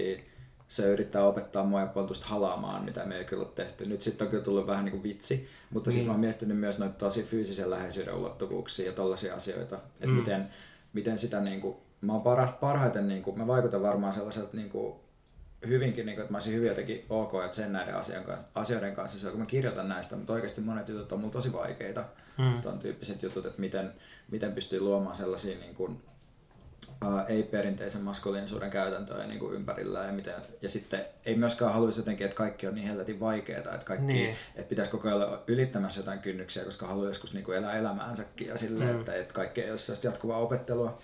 [0.76, 3.84] se yrittää opettaa mua ja poltusta halaamaan, mitä me ei kyllä ole tehty.
[3.84, 5.94] Nyt sitten on kyllä tullut vähän niin kuin vitsi, mutta niin.
[5.94, 10.12] sitten mä oon miettinyt myös noita tosi fyysisen läheisyyden ulottuvuuksia ja tollaisia asioita, että mm.
[10.12, 10.48] miten,
[10.92, 12.22] miten sitä niin kuin, mä oon
[12.60, 14.94] parhaiten, niin kuin, mä vaikutan varmaan sellaiselta niin kuin,
[15.68, 17.94] hyvinkin, niin kuin, että mä olisin hyvin jotenkin ok ja sen näiden
[18.54, 21.52] asioiden kanssa, se on, kun mä kirjoitan näistä, mutta oikeasti monet jutut on mulla tosi
[21.52, 22.04] vaikeita,
[22.38, 22.60] mm.
[22.62, 23.92] tuon tyyppiset jutut, että miten,
[24.30, 26.02] miten pystyy luomaan sellaisia niin kuin,
[27.28, 32.36] ei-perinteisen maskuliinisuuden käytäntöä niin kuin ympärillä ja, miten, ja sitten ei myöskään haluaisi jotenkin, että
[32.36, 34.36] kaikki on niin helvetin vaikeaa, että, kaikki, Niin.
[34.56, 38.46] että pitäisi koko ajan olla ylittämässä jotain kynnyksiä, koska haluaa joskus niin kuin elää elämäänsäkin
[38.48, 38.98] ja silleen, Mm.
[39.00, 40.98] että, että kaikki ei ole jatkuvaa opettelua.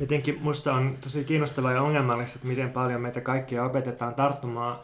[0.00, 4.78] Jotenkin musta on tosi kiinnostavaa ja ongelmallista, että miten paljon meitä kaikkia opetetaan tarttumaan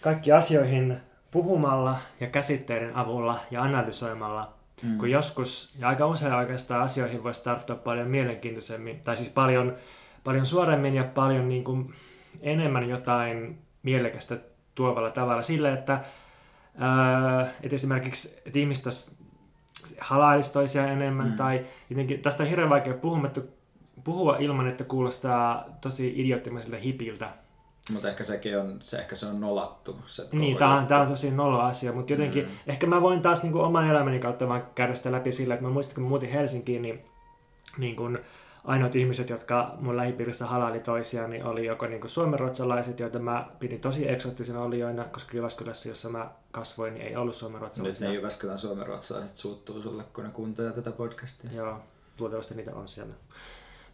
[0.00, 4.52] kaikki asioihin puhumalla ja käsitteiden avulla ja analysoimalla.
[4.82, 4.98] Mm.
[4.98, 9.74] Kun joskus, ja aika usein oikeastaan asioihin voisi tarttua paljon mielenkiintoisemmin, tai siis paljon,
[10.24, 11.94] paljon suoremmin ja paljon niin kuin
[12.40, 14.38] enemmän jotain mielekästä
[14.74, 15.42] tuovalla tavalla.
[15.42, 16.00] Sillä, että,
[16.78, 19.14] ää, että esimerkiksi että ihmiset
[20.00, 21.36] halailisi toisiaan enemmän, mm.
[21.36, 23.40] tai jotenkin, tästä on hirveän vaikea puhumatta,
[24.04, 27.43] puhua ilman, että kuulostaa tosi idioottimaiselta hipiltä.
[27.92, 29.98] Mutta ehkä sekin on, se, ehkä se on nolattu.
[30.06, 32.50] Se Niin, tämä on, on tosi nolo asia, mutta jotenkin, mm.
[32.66, 35.66] ehkä mä voin taas niin kuin, oman elämäni kautta vaan käydä sitä läpi sillä, että
[35.66, 37.04] mä muistan, kun mä muutin Helsinkiin, niin,
[37.78, 38.18] niin kuin,
[38.64, 43.80] ainoat ihmiset, jotka mun lähipiirissä halaili toisiaan, niin oli joko niin suomenruotsalaiset, joita mä pidin
[43.80, 48.08] tosi eksoottisina olijoina, koska Jyväskylässä, jossa mä kasvoin, niin ei ollut Nyt suomenruotsalaisia.
[48.08, 51.50] ne Jyväskylän suomenruotsalaiset suuttuu sulle, kun ne kuuntelee tätä podcastia.
[51.52, 51.80] Joo,
[52.18, 53.14] luultavasti niitä on siellä.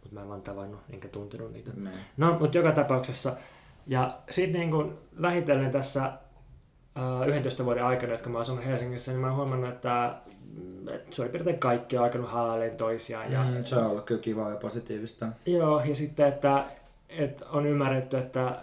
[0.03, 1.71] Mutta mä en vaan tavannut enkä tuntenut niitä.
[1.75, 1.99] Niin.
[2.17, 3.33] No, mutta joka tapauksessa.
[3.87, 6.11] Ja sitten niin kun vähitellen tässä
[7.21, 10.15] uh, 11 vuoden aikana, jotka mä oon asunut Helsingissä, niin mä oon huomannut, että,
[10.93, 13.31] että suurin piirtein kaikki on alkanut halailemaan toisiaan.
[13.31, 15.27] Ja, Mm, se on ollut kyllä kivaa ja positiivista.
[15.45, 16.65] Joo, ja sitten, että,
[17.09, 18.55] että on ymmärretty, että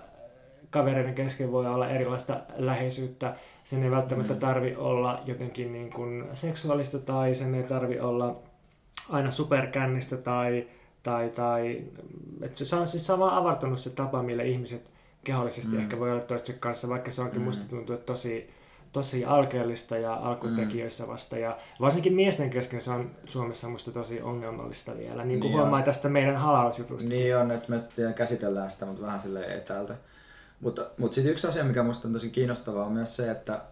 [0.71, 3.35] kavereiden kesken voi olla erilaista läheisyyttä.
[3.65, 4.41] Sen ei välttämättä Mm.
[4.41, 8.37] tarvi olla jotenkin niin kuin seksuaalista tai sen ei tarvi olla
[9.11, 10.67] aina superkännistä tai,
[11.03, 11.85] tai, tai
[12.43, 14.91] että se on siis sama avartunut se tapa, millä ihmiset
[15.29, 15.81] kehollisesti Mm.
[15.81, 17.45] ehkä voi olla toistensa kanssa, vaikka se onkin Mm.
[17.45, 18.51] musta tuntuu, että tosi,
[18.93, 21.39] tosi alkeellista ja alkutekijöissä vasta.
[21.39, 25.25] Ja varsinkin miesten kesken se on Suomessa musta tosi ongelmallista vielä.
[25.25, 25.85] Niin kuin Niin huomaa on.
[25.85, 27.09] tästä meidän halausjutusta.
[27.09, 27.81] Niin on, että me
[28.17, 29.95] käsitellään sitä, mutta vähän silleen etäältä.
[30.61, 33.63] Mutta, mutta sitten yksi asia, mikä musta on tosi kiinnostavaa, on myös se, että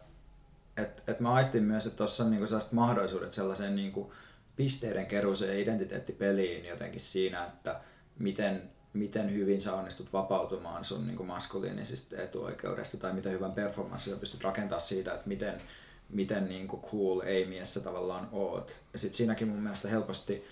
[0.77, 4.13] et, et mä aistin myös, että tuossa on niinku sellaiset mahdollisuudet sellaiseen niinku
[4.57, 7.81] pisteiden keruuseen ja identiteettipeliin jotenkin siinä, että
[8.19, 8.63] miten,
[8.97, 14.45] miten hyvin sä onnistut vapautumaan sun niinku maskuliinisista etuoikeudesta tai miten hyvän performanssin sä pystyt
[14.45, 15.63] rakentamaan siitä, että miten,
[16.09, 18.77] miten niinku cool ei-mies sä tavallaan oot.
[18.93, 20.45] Ja sitten siinäkin mun mielestä helposti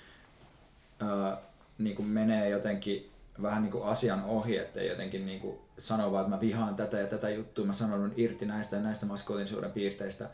[1.00, 1.36] ää,
[1.78, 3.10] niin kuin menee jotenkin
[3.42, 6.98] vähän niin kuin asian ohi, ettei jotenkin niin kuin sano vaan, että mä vihaan tätä
[6.98, 10.30] ja tätä juttua, mä sanon irti näistä ja näistä maskuliinisuuden piirteistä.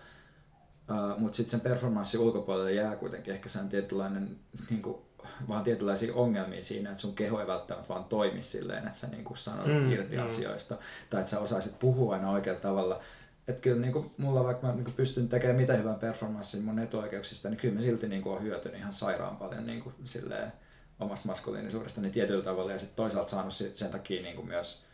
[0.91, 4.37] Uh, mutta sitten sen performanssin ulkopuolelle jää kuitenkin ehkä sen tietynlainen,
[4.71, 4.99] niin kuin,
[5.49, 9.25] vaan tietynlaisia ongelmia siinä, että sun keho ei välttämättä vaan toimi silleen, että sä niin
[9.25, 10.25] kuin sanot Mm, irti mm.
[10.25, 10.77] asioista,
[11.11, 13.01] tai että sä osaisit puhua aina oikealla tavalla.
[13.49, 16.79] Että kyllä niin kuin, mulla vaikka mä niin kuin pystyn tekemään mitä hyvän performanssin mun
[16.79, 20.53] etuoikeuksista, niin kyllä mä silti niin kuin, on hyötynyt ihan sairaan paljon niin kuin, silleen,
[21.01, 24.85] omasta maskuliinisuudesta niin tietyllä tavalla ja sitten toisaalta saanut sit sen takia niin kuin myös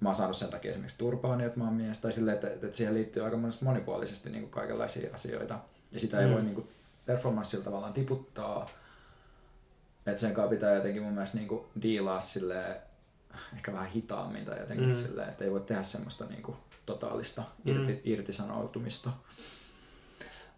[0.00, 2.48] mä oon saanut sen takia esimerkiksi turpaa niin, että mä oon mies, tai silleen, että,
[2.48, 5.58] että siihen liittyy aika monipuolisesti niin kuin kaikenlaisia asioita,
[5.92, 6.32] ja sitä ei Mm.
[6.32, 6.68] voi niin kuin
[7.06, 8.68] performanssilla tavallaan tiputtaa,
[10.06, 12.76] että sen kanssa pitää jotenkin mun mielestä niin kuin diilaa silleen,
[13.54, 14.94] ehkä vähän hitaammin tai jotenkin Mm.
[14.94, 15.02] mm.
[15.02, 17.72] silleen, että ei voi tehdä semmoista niin kuin totaalista Mm.
[17.72, 19.10] irti, irtisanoutumista.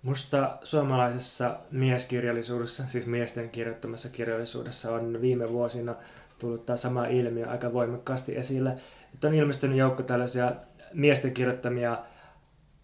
[0.03, 5.95] Musta suomalaisessa mieskirjallisuudessa, siis miesten kirjoittamassa kirjallisuudessa on viime vuosina
[6.39, 8.77] tullut tämä sama ilmiö aika voimakkaasti esille.
[9.15, 10.53] Että on ilmestynyt joukko tällaisia
[10.93, 11.99] miesten kirjoittamia,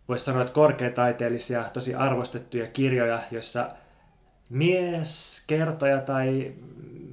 [0.09, 3.71] voisi sanoa, että korkeataiteellisia, tosi arvostettuja kirjoja, joissa
[4.49, 6.55] mieskertoja tai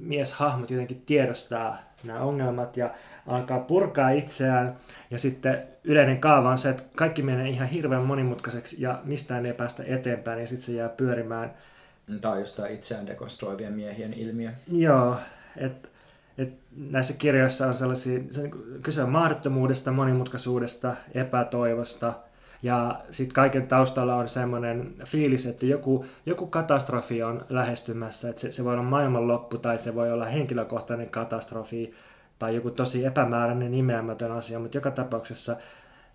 [0.00, 2.90] mieshahmot jotenkin tiedostaa nämä ongelmat ja
[3.26, 4.76] alkaa purkaa itseään.
[5.10, 9.52] Ja sitten yleinen kaava on se, että kaikki menee ihan hirveän monimutkaiseksi ja mistään ei
[9.52, 11.54] päästä eteenpäin ja sitten se jää pyörimään.
[12.20, 14.50] Tämä on just tämä itseään dekonstroivien miehien ilmiö.
[14.72, 15.16] Joo,
[15.56, 15.88] että
[16.38, 18.50] et näissä kirjoissa on sellaisia, se
[18.82, 22.14] kyse on mahdottomuudesta, monimutkaisuudesta, epätoivosta
[22.62, 28.52] ja sitten kaiken taustalla on semmoinen fiilis, että joku, joku katastrofi on lähestymässä, että se,
[28.52, 31.94] se voi olla maailmanloppu tai se voi olla henkilökohtainen katastrofi
[32.38, 35.56] tai joku tosi epämääräinen nimeämätön asia, mutta joka tapauksessa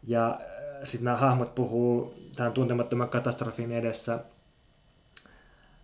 [0.08, 0.40] ja
[0.84, 4.20] sitten nämä hahmot puhuu tämän tuntemattoman katastrofin edessä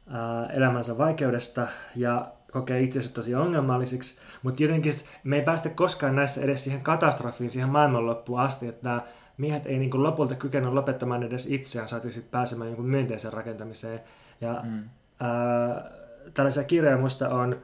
[0.09, 4.93] ää, elämänsä vaikeudesta ja kokee itsensä tosi ongelmallisiksi, mutta jotenkin
[5.23, 9.01] me ei päästä koskaan näissä edes siihen katastrofiin, siihen maailmanloppuun asti, että nämä
[9.37, 13.99] miehet ei niin kuin lopulta kykene lopettamaan edes itseään, saati sitten pääsemään niin myönteisen rakentamiseen.
[14.41, 14.83] Ja Mm.
[15.19, 15.91] ää,
[16.33, 17.57] tällaisia kirjoja musta on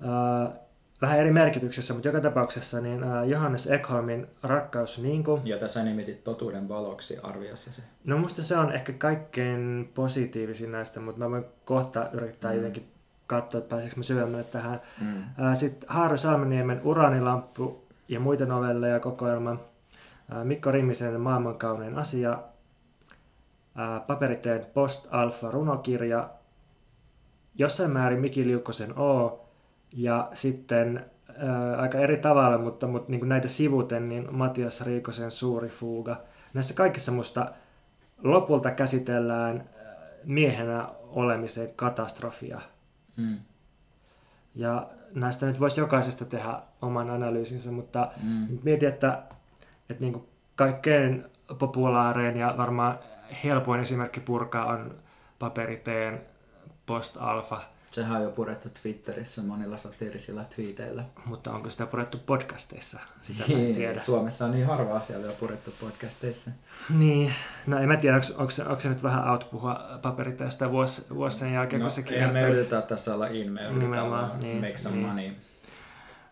[0.00, 0.50] ää,
[1.02, 5.82] vähän eri merkityksessä, mutta joka tapauksessa niin ää, Johannes Ekholmin Rakkaus niin kuin, Jota sä
[5.82, 7.82] nimitit totuuden valoksi arviossasi.
[8.04, 12.56] No musta se on ehkä kaikkein positiivisin näistä, mutta mä voin kohta yrittää mm.
[12.56, 12.88] Jotenkin
[13.26, 14.80] katsoa, että pääseekö mä syvemmälle tähän.
[15.00, 15.24] Mm.
[15.54, 19.56] Sitten Haaro Salmeniemen Uraanilamppu ja muita novelleja kokoelma.
[20.44, 22.38] Mikko Rimmisen Maailmankaunein asia.
[24.06, 26.28] Paperiteen Post Alpha runokirja.
[27.54, 29.40] Jossain määrin Miki Liukkosen O.
[29.92, 31.04] Ja sitten
[31.38, 36.16] ää, aika eri tavalla, mutta, mutta niin näitä sivuten, niin Matias Riikosen Suuri fuuga.
[36.54, 37.50] Näissä kaikissa musta
[38.22, 42.60] lopulta käsitellään ää, miehenä olemisen katastrofia.
[43.16, 43.38] Mm.
[44.54, 48.58] Ja näistä nyt voisi jokaisesta tehdä oman analyysinsä, mutta Mm.
[48.64, 49.22] mietin, että,
[49.90, 50.24] että niin kuin
[50.56, 51.24] kaikkein
[51.58, 52.98] populaarein ja varmaan
[53.44, 54.94] helpoin esimerkki purkaa on
[55.38, 56.20] paperiteen
[56.86, 61.04] post-alfa, Sehän on jo purettu Twitterissä monilla satiirisilla twiiteillä.
[61.26, 62.98] mutta onko sitä purettu podcasteissa?
[63.20, 63.98] Sitä mä en tiedä.
[63.98, 66.50] Suomessa on niin harva asia vielä purettu podcasteissa.
[66.98, 67.32] Niin,
[67.66, 71.14] no en mä tiedä, onko, onko, se, onko se nyt vähän out puhua paperiteesta vuosi,
[71.14, 74.60] vuosi sen jälkeen, No, kun se eihän me yritetään tässä olla in, me yritetään niin,
[74.60, 75.06] make some niin.
[75.06, 75.30] money.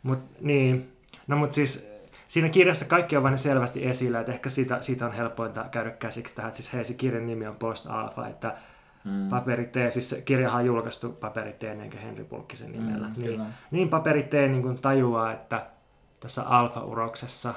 [0.03, 0.93] Mut, niin,
[1.27, 1.92] no mutta siis
[2.33, 6.35] siinä kirjassa kaikki on vain selvästi esillä, että ehkä siitä, siitä on helpointa käydä käsiksi
[6.35, 8.57] tähän, että siis hei, se kirjan nimi on Post Alpha, että
[9.05, 9.29] Mm.
[9.29, 13.09] paperitee, siis se kirjahan on julkaistu paperiteen eikä Henri Pulkkisen nimellä.
[13.09, 15.67] Mm, niin, niin paperitee niin kuin tajuaa, että
[16.21, 17.55] tässä alfa-uroksessa,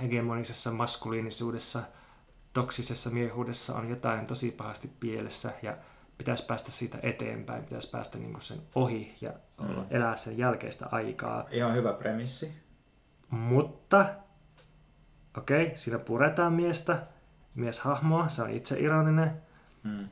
[0.00, 1.80] hegemonisessa maskuliinisuudessa,
[2.52, 5.76] toksisessa miehuudessa on jotain tosi pahasti pielessä ja
[6.18, 9.84] pitäisi päästä siitä eteenpäin, pitäisi päästä niin kuin sen ohi ja Mm.
[9.90, 11.46] elää sen jälkeistä aikaa.
[11.50, 12.52] Ihan hyvä premissi.
[13.30, 14.06] Mutta,
[15.38, 17.02] okei, okay, siinä puretaan miestä,
[17.54, 19.42] mieshahmoa, se on itse ironinen,
[19.84, 20.08] Mm.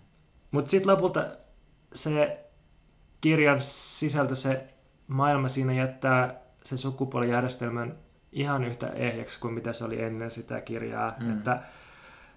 [0.50, 1.24] mutta sitten lopulta
[1.94, 2.44] se
[3.20, 4.74] kirjan sisältö, se
[5.06, 7.96] maailma siinä jättää sen sukupuolijärjestelmän
[8.32, 11.14] ihan yhtä ehjäksi kuin mitä se oli ennen sitä kirjaa.
[11.20, 11.32] Mm.
[11.38, 11.62] Että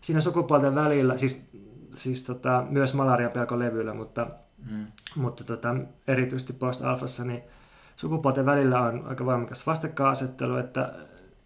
[0.01, 1.49] siinä sukupuolten välillä, siis,
[1.95, 4.27] siis tota, myös malarian pelkolevyllä, mutta,
[4.71, 4.87] Mm.
[5.15, 5.75] mutta tota,
[6.07, 7.43] erityisesti post-alfassa, niin
[8.01, 10.93] sukupuolten välillä on aika voimakas vastakkainasettelu, että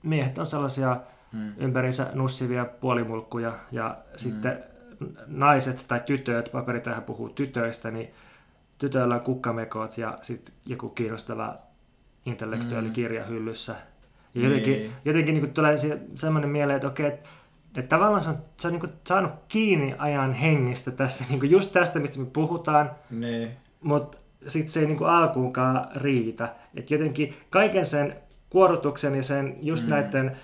[0.04, 0.98] miehet on sellaisia
[1.32, 1.54] Mm.
[1.58, 4.18] ympärinsä nussivia puolimulkkuja ja mm.
[4.18, 4.64] sitten
[5.28, 8.10] naiset tai tytöt, paperitähän puhuu tytöistä, niin
[8.78, 11.56] tytöillä on kukkamekot ja sitten joku kiinnostava
[12.26, 12.94] intellektuaali Mm.
[12.94, 13.76] kirja hyllyssä.
[14.36, 14.92] Ja jotenkin, Niin.
[15.06, 17.30] jotenkin niin tulee se- semmoinen mieleen, että okei, että,
[17.78, 22.00] että tavallaan se on, se on niin saanut kiinni ajan hengistä tässä, niin just tästä,
[22.00, 23.52] mistä me puhutaan, Niin.
[23.84, 26.56] mutta sitten se ei niinku alkuunkaan riitä.
[26.76, 28.16] Et jotenkin kaiken sen
[28.50, 29.90] kuorutuksen ja sen just Mm.
[29.90, 29.96] mm.
[29.96, 30.38] näiden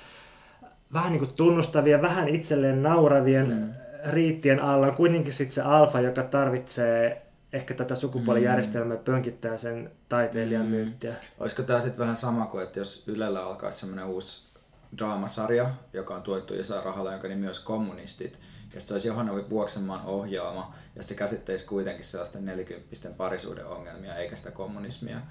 [0.93, 3.53] vähän niinku tunnustavien, vähän itselleen nauravien Mm.
[3.53, 3.69] mm.
[4.11, 7.21] riittien alla on kuitenkin sitten se alfa, joka tarvitsee
[7.53, 10.67] ehkä tätä sukupuolijärjestelmää pönkittää sen taiteilijan Mm.
[10.69, 10.75] mm.
[10.75, 11.15] myyttiä.
[11.39, 14.51] Olisiko tämä sitten vähän sama kuin, että jos Ylellä alkaisi semmoinen uusi
[14.97, 18.39] draamasarja, joka on tuettu isolla rahalla, jonka nimi olisi Kommunistit,
[18.73, 24.36] ja se olisi Johanna Vuoksenmaan ohjaama, ja se käsitteisi kuitenkin sellaisten nelikymppisten parisuuden ongelmia, eikä
[24.36, 25.21] sitä kommunismia.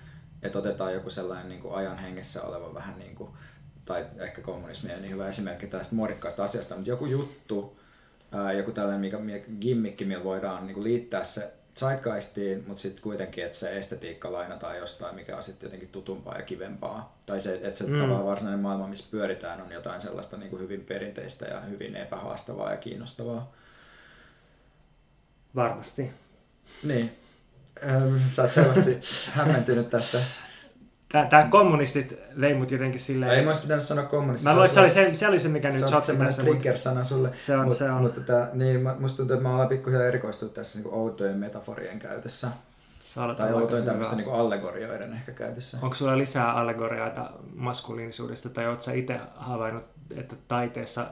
[0.42, 3.30] Että otetaan joku sellainen niin kuin ajan hengessä oleva vähän niin kuin,
[3.84, 7.78] tai ehkä kommunismi ei niin hyvä esimerkki tästä muodikkaasta asiasta, mutta joku juttu,
[8.32, 13.02] ää, joku tällainen mikä, mikä gimmikki, millä voidaan niin kuin liittää se zeitgeistiin, mutta sitten
[13.02, 17.18] kuitenkin, että se estetiikka lainataan jostain, mikä on sitten jotenkin tutumpaa ja kivempaa.
[17.26, 17.92] Tai se, että se mm.
[17.92, 22.70] Tavallaan varsinainen maailma, missä pyöritään, on jotain sellaista niin kuin hyvin perinteistä ja hyvin epähaastavaa
[22.70, 23.52] ja kiinnostavaa.
[25.54, 26.10] Varmasti.
[26.82, 27.16] Niin.
[28.28, 29.00] Sä oot selvästi
[29.36, 30.18] hämmentynyt tästä.
[31.12, 33.32] Tämä kommunistit vei mut jotenkin silleen...
[33.32, 34.50] Ei mä olisi pitänyt sanoa kommunistista.
[34.50, 36.28] Mä luulen, että se oli se, se, oli se mikä nyt se on sotki semmoinen
[36.28, 36.42] tässä.
[36.42, 37.30] mut trigger-sana sulle.
[37.40, 38.02] Se on, Mut, se on.
[38.02, 42.48] Mutta tää, niin, musta tuntuu, että mä olen pikkuhiljaa erikoistunut tässä niin outojen metaforien käytössä.
[43.06, 45.78] Sä Tai outojen tämmöistä niin allegorioiden ehkä käytössä.
[45.82, 49.84] Onko sulla lisää allegorioita maskuliinisuudesta, tai oletko sä itse havainnut,
[50.16, 51.06] että taiteessa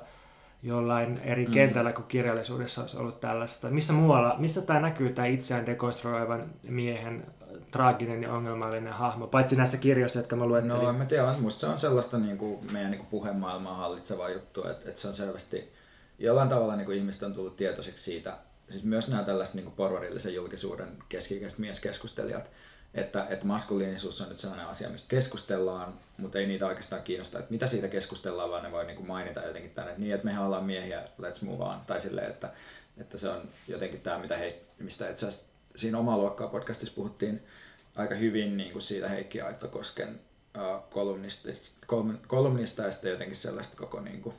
[0.63, 1.53] jollain eri Mm.
[1.53, 3.69] kentällä kuin kirjallisuudessa olisi ollut tällaista?
[3.69, 7.25] Missä muualla, missä tämä näkyy, tämä itseään dekonstruoivan miehen
[7.71, 10.83] traaginen ja ongelmallinen hahmo, paitsi näissä kirjoissa, jotka mä luettelin?
[10.83, 14.71] No en mä tiedä, musta se on sellaista niin kuin meidän niin puhemaailmaa hallitsevaa juttua,
[14.71, 15.73] että, että se on selvästi
[16.19, 18.37] jollain tavalla niin kuin ihmiset on tullut tietoiseksi siitä,
[18.71, 22.51] siis myös nämä tällaiset niin kuin porvarillisen julkisuuden keski-ikäiset mieskeskustelijat,
[22.95, 27.51] että, että maskuliinisuus on nyt sellainen asia, mistä keskustellaan, mutta ei niitä oikeastaan kiinnosta, että
[27.51, 30.45] mitä siitä keskustellaan, vaan ne voi niin kuin mainita jotenkin tänne, että niin, että mehän
[30.45, 32.53] ollaan miehiä, let's move on, tai silleen, että,
[32.97, 37.43] että se on jotenkin tämä, mitä hei, mistä itse asiassa siinä omaa luokkaa podcastissa puhuttiin
[37.99, 40.21] aika hyvin niin kuin siitä Heikki Aittokosken
[40.91, 41.49] kolumnista,
[41.87, 44.35] kolum- kolumnista ja sitten jotenkin sellaista koko niin kuin,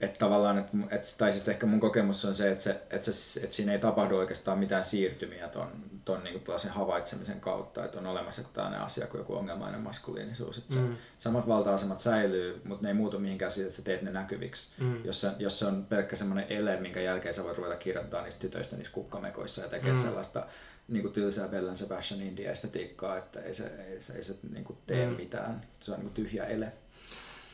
[0.00, 3.40] että tavallaan, että, että, tai siis ehkä mun kokemus on se, että, se, että, se,
[3.40, 5.68] että siinä ei tapahdu oikeastaan mitään siirtymiä ton,
[6.04, 10.58] ton niin kuin havaitsemisen kautta, että on olemassa tällainen asia kuin joku ongelmainen maskuliinisuus.
[10.58, 10.96] Että se, mm.
[11.18, 14.82] Samat valta-asemat säilyy, mutta ne ei muutu mihinkään siitä, että sä teet ne näkyviksi.
[14.82, 15.04] Mm.
[15.04, 18.40] Jos, se, jos se on pelkkä semmoinen ele, minkä jälkeen sä voit ruveta kirjoittaa niistä
[18.40, 20.00] tytöistä niissä kukkamekoissa ja tekee mm.
[20.00, 20.46] sellaista
[20.88, 24.78] niin kuin tylsää Bellen Sebastian India-estetiikkaa, että ei se, ei se, ei se niin kuin
[24.86, 25.16] tee mm.
[25.16, 25.62] mitään.
[25.80, 26.72] Se on niin kuin tyhjä ele.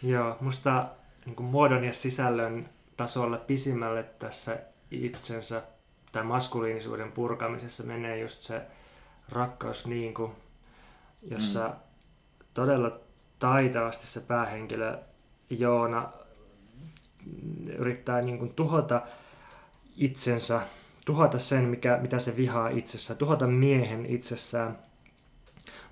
[0.03, 0.89] Joo, musta
[1.27, 4.59] niin kuin muodon ja sisällön tasolla pisimmälle tässä
[4.91, 5.62] itsensä
[6.12, 8.62] tai maskuliinisuuden purkamisessa menee just se
[9.29, 10.33] rakkaus niin kuin,
[11.23, 11.75] jossa mm.
[12.55, 13.01] todella
[13.39, 14.99] taitavasti se päähenkilö
[15.51, 16.12] Joona
[17.67, 19.03] yrittää niin kuin tuhota
[19.97, 20.61] itsensä,
[21.07, 24.79] tuhota sen, mikä, mitä se vihaa itsessään, tuhota miehen itsessään.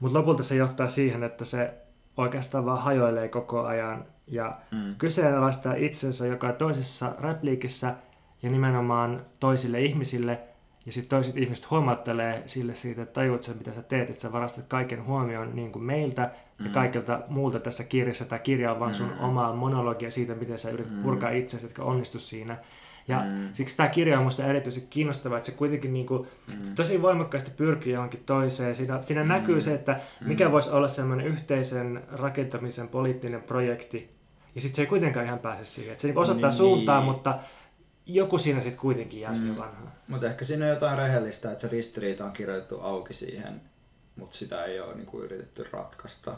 [0.00, 1.74] Mutta lopulta se johtaa siihen, että se
[2.16, 4.94] oikeastaan vaan hajoilee koko ajan ja mm.
[4.98, 7.94] kyseenalaistaa itsensä joka toisessa repliikissä
[8.42, 10.40] ja nimenomaan toisille ihmisille.
[10.86, 14.32] Ja sitten toiset ihmiset huomauttelee sille siitä, että tajuut sen, mitä sä teet, että sä
[14.32, 16.66] varastat kaiken huomioon niin kuin meiltä mm.
[16.66, 18.24] ja kaikilta muulta tässä kirjassa.
[18.24, 19.24] Tämä kirja on vaan sun mm.
[19.24, 21.02] omaa monologia siitä, miten sä yrität mm.
[21.02, 22.56] purkaa itsesi, jotka onnistu siinä.
[23.08, 23.48] Ja mm.
[23.52, 26.74] siksi tämä kirja on minusta erityisen kiinnostava, että se kuitenkin niin kuin, mm.
[26.74, 28.74] tosi voimakkaasti pyrkii johonkin toiseen.
[28.74, 29.28] Siinä, siinä mm.
[29.28, 30.52] näkyy se, että mikä mm.
[30.52, 34.14] voisi olla semmoinen yhteisen rakentamisen poliittinen projekti,
[34.54, 35.92] ja sitten se ei kuitenkaan ihan pääse siihen.
[35.92, 37.12] Et se niinku osoittaa niin, suuntaa, niin.
[37.12, 37.38] mutta
[38.06, 39.56] joku siinä sitten kuitenkin jää mm.
[39.56, 39.92] vanhaan.
[40.08, 43.60] Mutta ehkä siinä on jotain rehellistä, että se ristiriita on kirjoitettu auki siihen,
[44.16, 46.36] mutta sitä ei ole niinku yritetty ratkaista.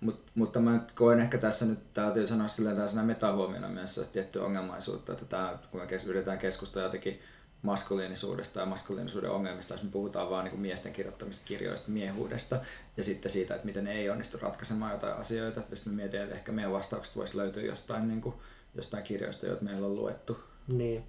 [0.00, 5.12] Mut, mutta mä koen ehkä tässä nyt, täytyy sanoa silleen tällaisena metahuomiona myös tiettyä ongelmaisuutta,
[5.12, 7.20] että tää, kun me kes, yritetään keskustella jotenkin
[7.62, 12.60] maskuliinisuudesta ja maskuliinisuuden ongelmista, jos me puhutaan vaan niin miesten kirjoittamista kirjoista, miehuudesta
[12.96, 15.62] ja sitten siitä, että miten ei onnistu ratkaisemaan jotain asioita.
[15.70, 18.34] Ja sitten mietin, että ehkä meidän vastaukset voisi löytyä jostain, niin kuin,
[18.74, 20.40] jostain kirjoista, joita meillä on luettu.
[20.68, 21.04] Niin.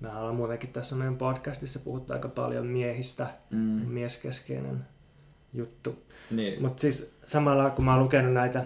[0.00, 3.58] Me ollaan muutenkin tässä meidän podcastissa puhuttu aika paljon miehistä, mm.
[3.86, 4.86] mieskeskeinen
[5.54, 6.02] juttu.
[6.30, 6.62] Niin.
[6.62, 8.64] Mutta siis samalla kun mä oon lukenut näitä,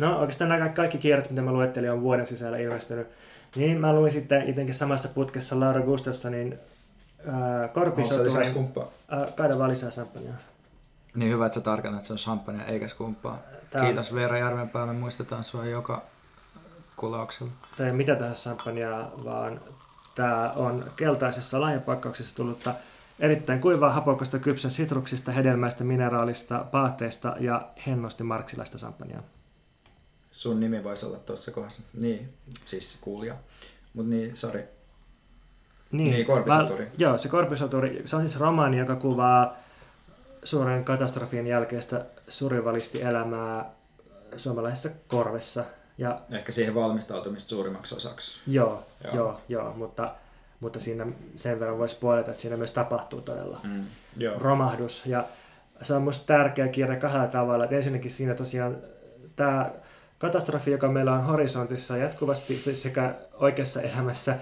[0.00, 3.06] no oikeastaan nämä kaikki kirjat, mitä mä luettelin, on vuoden sisällä ilmestynyt
[3.56, 6.58] niin, mä luin sitten jotenkin samassa putkessa Laura Gustafssonin
[7.28, 8.36] äh, korpisoturin.
[9.12, 9.90] Äh, kaida vaan lisää.
[11.14, 13.38] Niin hyvä, että sä tarkennat, että se on champagnea eikä skumppaa.
[13.70, 14.16] Tää Kiitos on...
[14.16, 16.02] Veera Järvenpää, me muistetaan sua joka
[16.96, 17.52] kulauksella.
[17.80, 19.60] Ei mitä tahansa champagnea, vaan
[20.14, 22.74] tämä on keltaisessa lahjapakkauksessa tullutta
[23.22, 29.22] erittäin kuivaa hapokasta kypsä sitruksista, hedelmäistä, mineraalista, paatteista ja hennosti marksilaista champagnea
[30.32, 31.82] sun nimi voisi olla tuossa kohdassa.
[32.00, 33.34] Niin, siis kuulija.
[33.94, 34.64] Mutta niin, sori.
[35.92, 36.84] Niin, niin Korpisoturi.
[36.84, 39.56] Val, joo, se Korpisoturi, se on siis romaani, joka kuvaa
[40.44, 43.70] suuren katastrofin jälkeistä surivalisti elämää
[44.36, 45.64] suomalaisessa korvessa.
[45.98, 48.40] Ja, Ehkä siihen valmistautumista suurimmaksi osaksi.
[48.46, 50.14] Joo, joo, joo, joo mutta,
[50.62, 53.84] mutta siinä sen verran voisi puoleta, että siinä myös tapahtuu todella mm,
[54.16, 54.38] joo.
[54.38, 55.06] romahdus.
[55.06, 55.24] Ja
[55.82, 57.64] se on minusta tärkeä kirja kahdella tavalla.
[57.64, 58.76] Että ensinnäkin siinä tosiaan
[59.36, 59.70] tämä
[60.18, 64.38] katastrofi, joka meillä on horisontissa jatkuvasti sekä oikeassa elämässä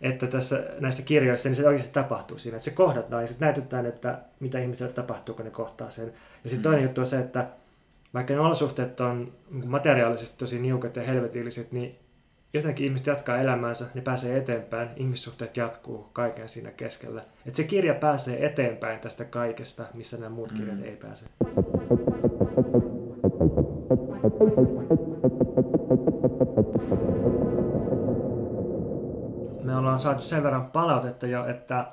[0.00, 3.86] että tässä näissä kirjoissa, niin se oikeasti tapahtuu siinä, että se kohdataan ja sitten näytetään,
[3.86, 6.12] että mitä ihmisille tapahtuu, kun ne kohtaa sen.
[6.44, 6.62] Ja sitten mm.
[6.62, 7.46] toinen juttu on se, että
[8.14, 9.32] vaikka ne olosuhteet on
[9.64, 11.98] materiaalisesti tosi niukat ja helvetilliset, niin
[12.54, 17.22] jotenkin ihmiset jatkaa elämäänsä, ne pääsee eteenpäin, ihmissuhteet jatkuu kaiken siinä keskellä.
[17.46, 20.84] Että se kirja pääsee eteenpäin tästä kaikesta, missä nämä muut kirjat mm.
[20.84, 21.26] ei pääse.
[29.62, 31.86] Me ollaan saatu sen verran palautetta jo, että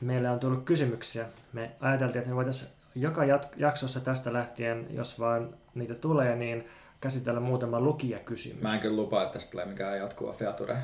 [0.00, 1.26] meille on tullut kysymyksiä.
[1.52, 3.22] Me ajateltiin, että me voitaisiin joka
[3.56, 6.64] jaksossa tästä lähtien, jos vaan niitä tulee, niin
[7.04, 8.62] käsitellä muutama lukijakysymys.
[8.62, 10.76] Mä en kyllä lupaa, että tästä tulee mikään jatkuva feature.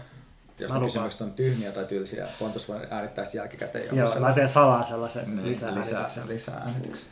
[0.59, 3.97] Jos ne kysymykset on tyhmiä tai tylsiä, Pontus voi äänittää jälkikäteen.
[3.97, 7.09] Joo, mä teen salaa sellaisen niin, lisää, lisää, lisää äänityksen.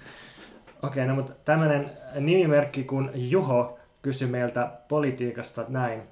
[0.82, 1.90] Okei, no mutta tämmöinen
[2.20, 6.02] nimimerkki kuin Juho kysyi meiltä politiikasta näin.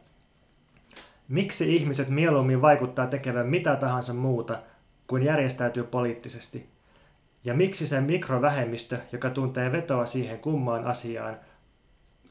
[1.28, 4.58] Miksi ihmiset mieluummin vaikuttaa tekevän mitä tahansa muuta
[5.06, 6.68] kuin järjestäytyy poliittisesti?
[7.44, 11.36] Ja miksi se mikrovähemmistö, joka tuntee vetoa siihen kummaan asiaan,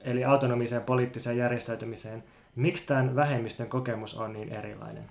[0.06, 2.24] eli autonomiseen poliittiseen järjestäytymiseen,
[2.56, 5.04] miksi tämän vähemmistön kokemus on niin erilainen?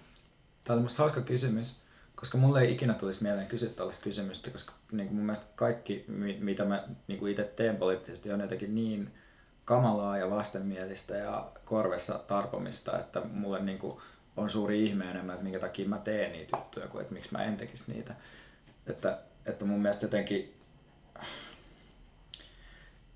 [0.65, 1.83] Tämä on hauska kysymys,
[2.15, 6.05] koska mulle ei ikinä tulisi mieleen kysyä tällaista kysymystä, koska niin kuin mun mielestä kaikki,
[6.39, 9.15] mitä mä niin kuin itse teen poliittisesti, on jotenkin niin
[9.65, 13.99] kamalaa ja vastenmielistä ja korvessa tarpomista, että mulle niin kuin
[14.37, 17.45] on suuri ihme enemmän, että minkä takia mä teen niitä juttuja, kuin että miksi mä
[17.45, 18.15] en tekisi niitä.
[18.87, 20.55] Että, että mun mielestä jotenkin...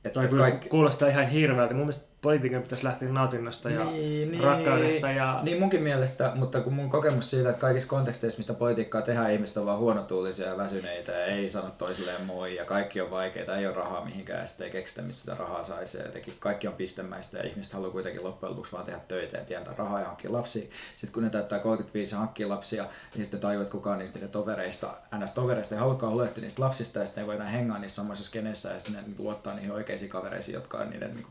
[0.08, 0.68] Että Toi kaikki...
[0.68, 1.74] kuulostaa ihan hirveältä.
[1.74, 4.42] Mun mielestä politiikan pitäisi lähteä nautinnosta ja Niin, niin.
[4.44, 5.10] rakkaudesta.
[5.10, 5.40] Ja...
[5.42, 9.56] Niin munkin mielestä, mutta kun mun kokemus siitä, että kaikissa konteksteissa, mistä politiikkaa tehdään, ihmiset
[9.56, 13.66] on vaan huonotuulisia ja väsyneitä ja ei sano toisilleen moi ja kaikki on vaikeita, ei
[13.66, 16.74] ole rahaa mihinkään ja sitten ei keksitä, missä sitä rahaa saisi ja jotenkin kaikki on
[16.74, 20.32] pistemäistä ja ihmiset haluaa kuitenkin loppujen lopuksi vaan tehdä töitä ja tientää rahaa ja hankkia
[20.32, 20.70] lapsia.
[20.96, 24.30] Sitten kun ne täyttää 35 ja hankkii lapsia, niin sitten tajuu, että kukaan niistä niiden
[24.30, 25.32] tovereista, ns.
[25.32, 28.24] tovereista ei halukaan huolehtia niistä lapsista ja sitten ne ei voi enää hengaa niissä samassa
[28.24, 31.30] skenessä ja sitten ne luottaa niihin oikeisiin kavereisiin, jotka on niiden, niinku,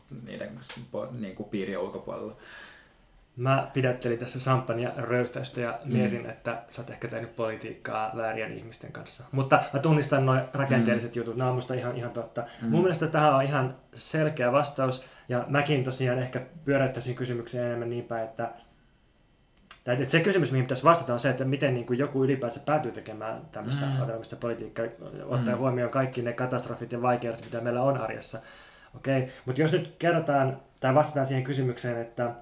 [0.92, 2.36] niiden niinku, piirien ulkopuolella.
[3.36, 5.92] Mä pidättelin tässä sampania röyhtäystä ja mm.
[5.92, 9.24] mietin, että sä oot ehkä tehnyt politiikkaa väärien ihmisten kanssa.
[9.32, 11.18] Mutta mä tunnistan noin rakenteelliset mm.
[11.18, 12.44] jutut, nämä on musta ihan, ihan totta.
[12.62, 12.68] Mm.
[12.68, 18.04] Mun mielestä tähän on ihan selkeä vastaus, ja mäkin tosiaan ehkä pyöräyttäisin kysymyksen enemmän niin
[18.04, 18.52] päin, että
[19.84, 22.60] tai että se kysymys, mihin pitäisi vastata, on se, että miten niin kuin joku ylipäänsä
[22.66, 24.40] päätyy tekemään tämmöistä mm.
[24.40, 24.86] politiikkaa,
[25.24, 25.58] ottaen mm.
[25.58, 28.38] huomioon kaikki ne katastrofit ja vaikeudet, mitä meillä on arjessa.
[28.96, 29.30] Okei, okay.
[29.46, 32.34] mutta jos nyt kerrotaan tai vastataan siihen kysymykseen, että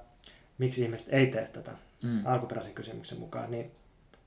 [0.58, 1.72] miksi ihmiset ei tee tätä
[2.02, 2.26] mm.
[2.26, 3.70] alkuperäisen kysymyksen mukaan, niin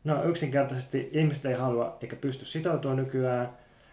[0.04, 3.50] no yksinkertaisesti ihmiset ei halua eikä pysty sitoutua nykyään.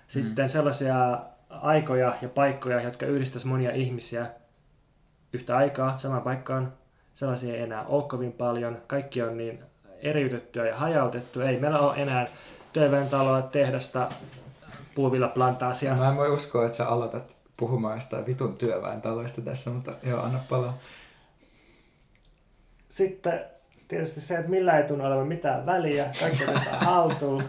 [0.09, 0.49] Sitten mm.
[0.49, 1.19] sellaisia
[1.51, 4.27] aikoja ja paikkoja, jotka yhdistäisivät monia ihmisiä
[5.33, 6.73] yhtä aikaa samaan paikkaan,
[7.15, 8.83] sellaisia ei enää ole kovin paljon.
[8.87, 9.61] Kaikki on niin
[9.99, 11.41] eriytettyä ja hajautettu.
[11.41, 12.29] Ei meillä ole enää
[13.11, 14.11] taloa, tehdasta,
[14.95, 15.95] puuvillaplantasia.
[15.95, 18.59] Mä en voi uskoa, että sä aloitat puhumaan jostain vitun
[19.03, 20.79] taloista tässä, mutta joo, anna palaa.
[22.89, 23.45] Sitten
[23.89, 27.45] tietysti se, että millä ei tunnu olevan mitään väliä, kaikki otetaan haltuun.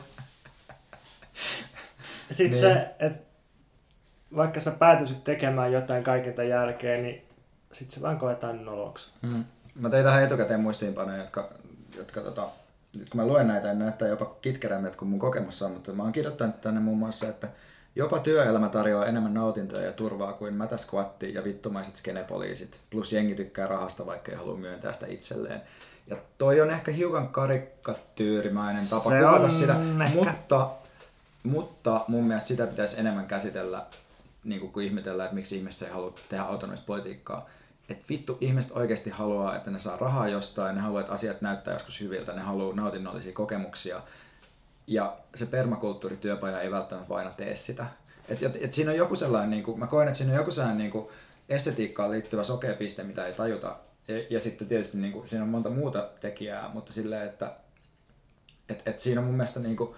[2.32, 2.60] Sitten niin.
[2.60, 3.28] se, että
[4.36, 7.26] vaikka sä päätyisit tekemään jotain kaiken tämän jälkeen, niin
[7.72, 9.12] sitten se vaan koetaan noloksi.
[9.22, 9.44] Mm.
[9.76, 11.50] Mä tein tähän etukäteen muistiinpanoja, jotka,
[11.98, 12.50] jotka tota,
[12.98, 16.04] nyt kun mä luen näitä, niin näyttää jopa kitkerämmät kuin mun kokemus on, mutta mä
[16.04, 17.48] oon kirjoittanut tänne muun muassa, että
[17.98, 22.80] Jopa työelämä tarjoaa enemmän nautintoja ja turvaa kuin mätäskvatti ja vittumaiset skenepoliisit.
[22.90, 25.62] Plus jengi tykkää rahasta, vaikka ei halua myöntää sitä itselleen.
[26.08, 30.16] Ja toi on ehkä hiukan karikatyyrimäinen tapa Se kuvata sitä, ehkä.
[30.16, 30.70] mutta,
[31.44, 33.86] mutta mun mielestä sitä pitäisi enemmän käsitellä,
[34.44, 37.50] niin kuin kun ihmetellään, että miksi ihmiset ei halua tehdä autonomista politiikkaa.
[37.90, 41.74] Että vittu, ihmiset oikeasti haluaa, että ne saa rahaa jostain, ne haluaa, että asiat näyttää
[41.74, 44.02] joskus hyviltä, ne haluaa nautinnollisia kokemuksia
[44.88, 47.86] ja se permakulttuurityöpaja ei välttämättä aina tee sitä.
[48.30, 50.52] Et, et, et siinä on joku sellainen, niin kuin, mä koen, että siinä on joku
[50.52, 51.08] sellainen niin kuin
[51.50, 53.76] estetiikkaan liittyvä sokea piste, mitä ei tajuta.
[54.08, 57.56] Ja, ja sitten tietysti niin kuin, siinä on monta muuta tekijää, mutta silleen, että
[58.70, 59.96] et, et siinä on mun mielestä niin kuin,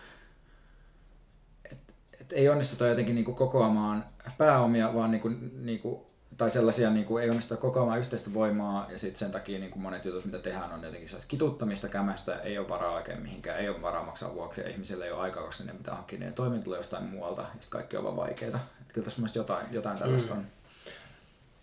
[1.72, 1.78] et,
[2.22, 4.06] et ei onnistuta jotenkin niin kuin kokoamaan
[4.38, 6.02] pääomia, vaan niin kuin, niin kuin
[6.38, 9.84] tai sellaisia niin kuin ei onnistu kokoamaan yhteistä voimaa ja sitten sen takia niin kuin
[9.84, 13.69] monet jutut, mitä tehdään, on jotenkin sellaista kituttamista, kämästä, ei ole varaa oikein mihinkään, ei
[13.69, 17.03] ole varaa maksaa vuokria, ihmisille ei ole aikaa, koska ne pitää hankkia niiden toimintulo jostain
[17.03, 18.59] muualta ja sitten kaikki on vaan vaikeita.
[18.82, 20.39] Että kyllä tässä mielestäni jotain, jotain tällaista mm.
[20.39, 20.45] on.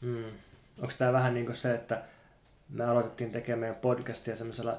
[0.00, 0.24] Mm.
[0.78, 2.02] Onko tämä vähän niin kuin se, että
[2.68, 4.78] me aloitettiin tekemään meidän podcastia semmoisella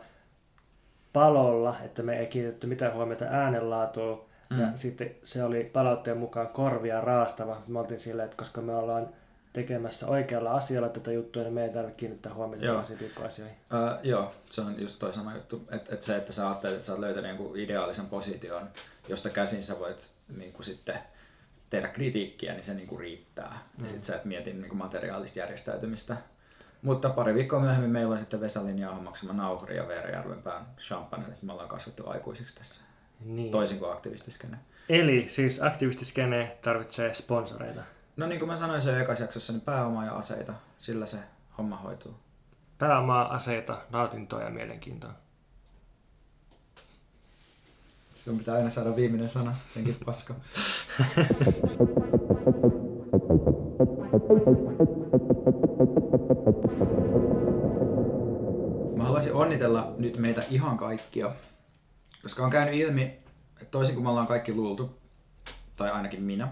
[1.14, 4.60] palolla, että me ei kiinnitetty mitään huomiota äänenlaatuun, mm.
[4.60, 7.62] ja sitten se oli palautteen mukaan korvia raastava.
[7.68, 9.10] Me oltiin silleen, että koska me ollaan
[9.54, 13.58] tekemässä oikealla asialla tätä juttua, niin meidän tarvitse kiinnittää huomiota tällaisiin pikkuasioihin.
[13.58, 15.68] Uh, joo, se on just toi sama juttu.
[15.72, 18.70] Että et se, että sä ajattelet, että sä oot löytänyt jonkun ideaalisen position,
[19.08, 21.00] josta käsin sä voit niin kuin sitten
[21.70, 23.60] tehdä kritiikkiä, niin se niin kuin riittää.
[23.78, 23.84] Mm.
[23.84, 26.18] Ja sit sä et mieti niin kuin materiaalista järjestäytymistä.
[26.82, 31.46] Mutta pari viikkoa myöhemmin meillä on sitten Vesalin jauhan maksama nauhuri ja Veerajärvenpään champagne, että
[31.46, 32.82] me ollaan kasvettu aikuisiksi tässä.
[33.20, 33.52] Niin.
[33.52, 34.58] Toisin kuin aktivistiskene.
[34.90, 37.82] Eli siis aktivistiskene tarvitsee sponsoreita.
[38.18, 41.18] No niin kuin mä sanoin se ekassa jaksossa, niin pääomaa ja aseita, sillä se
[41.58, 42.16] homma hoituu.
[42.78, 45.12] Pääomaa, aseita, nautintoa ja mielenkiintoa.
[48.16, 50.34] Sinun pitää aina saada viimeinen sana, jotenkin paska.
[58.96, 61.32] Mä haluaisin onnitella nyt meitä ihan kaikkia,
[62.22, 63.04] koska on käynyt ilmi,
[63.54, 64.98] että toisin kuin me ollaan kaikki luultu,
[65.76, 66.48] tai ainakin minä,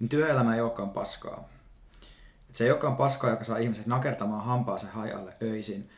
[0.00, 1.48] niin työelämä ei olekaan paskaa.
[2.48, 5.90] Et se ei olekaan paskaa, joka saa ihmiset nakertamaan hampaansa hajalle öisin,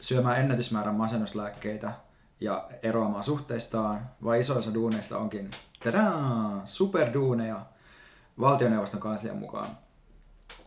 [0.00, 1.92] syömään ennätysmäärän masennuslääkkeitä
[2.40, 5.50] ja eroamaan suhteistaan, vai isoissa duuneista onkin
[5.84, 7.66] tadaa, superduuneja
[8.40, 9.78] valtioneuvoston kanslian mukaan.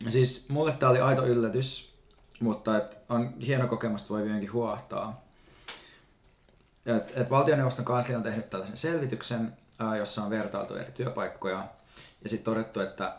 [0.10, 1.94] Siis mulle tämä oli aito yllätys,
[2.40, 5.24] mutta et on hieno kokemus, että voi vieläkin huohtaa.
[6.86, 9.58] Et, et valtioneuvoston kanslia on tehnyt tällaisen selvityksen,
[9.98, 11.66] jossa on vertailtu eri työpaikkoja
[12.24, 13.16] ja sitten todettu, että,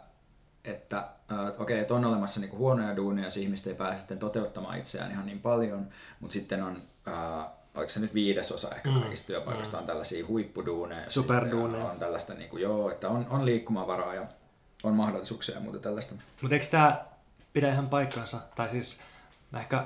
[0.64, 0.98] että
[1.32, 4.78] äh, okei, okay, että on olemassa niinku huonoja duuneja, jos ihmiset ei pääse sitten toteuttamaan
[4.78, 5.88] itseään ihan niin paljon,
[6.20, 9.00] mutta sitten on, äh, oliko se nyt viidesosa ehkä mm.
[9.00, 9.80] kaikista työpaikoista mm.
[9.80, 11.11] on tällaisia huippuduuneja.
[11.11, 11.84] Superduuneja.
[11.84, 14.26] On tällaista, niin kuin, joo, että on, on liikkumavaraa ja
[14.82, 16.14] on mahdollisuuksia ja muuta tällaista.
[16.42, 17.05] Mutta eikö tämä
[17.52, 18.40] pidä ihan paikkansa.
[18.55, 19.02] Tai siis
[19.50, 19.84] mä ehkä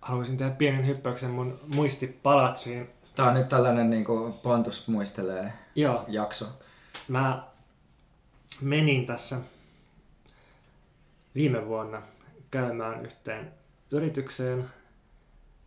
[0.00, 2.90] haluaisin tehdä pienen hyppäyksen mun muistipalatsiin.
[3.14, 6.46] Tää on nyt tällainen niin kuin Pontus muistelee Joo, jakso.
[7.08, 7.42] mä
[8.60, 9.36] menin tässä
[11.34, 12.02] viime vuonna
[12.50, 13.52] käymään yhteen
[13.90, 14.70] yritykseen.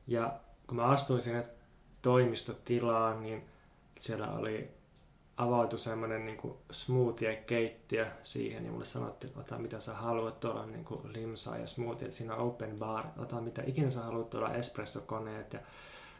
[0.08, 1.46] Ja kun mä astuin sinne
[2.02, 3.46] toimistotilaan, niin
[4.00, 4.70] siellä oli
[5.38, 10.72] avautu semmoinen niin smoothie-keittiö siihen ja mulle sanottiin, että ota mitä sä haluat, tuolla on
[10.72, 14.56] niin limsaa ja smoothie, siinä on open bar, ota mitä ikinä sä haluat, tuolla on
[14.56, 15.60] espressokoneet ja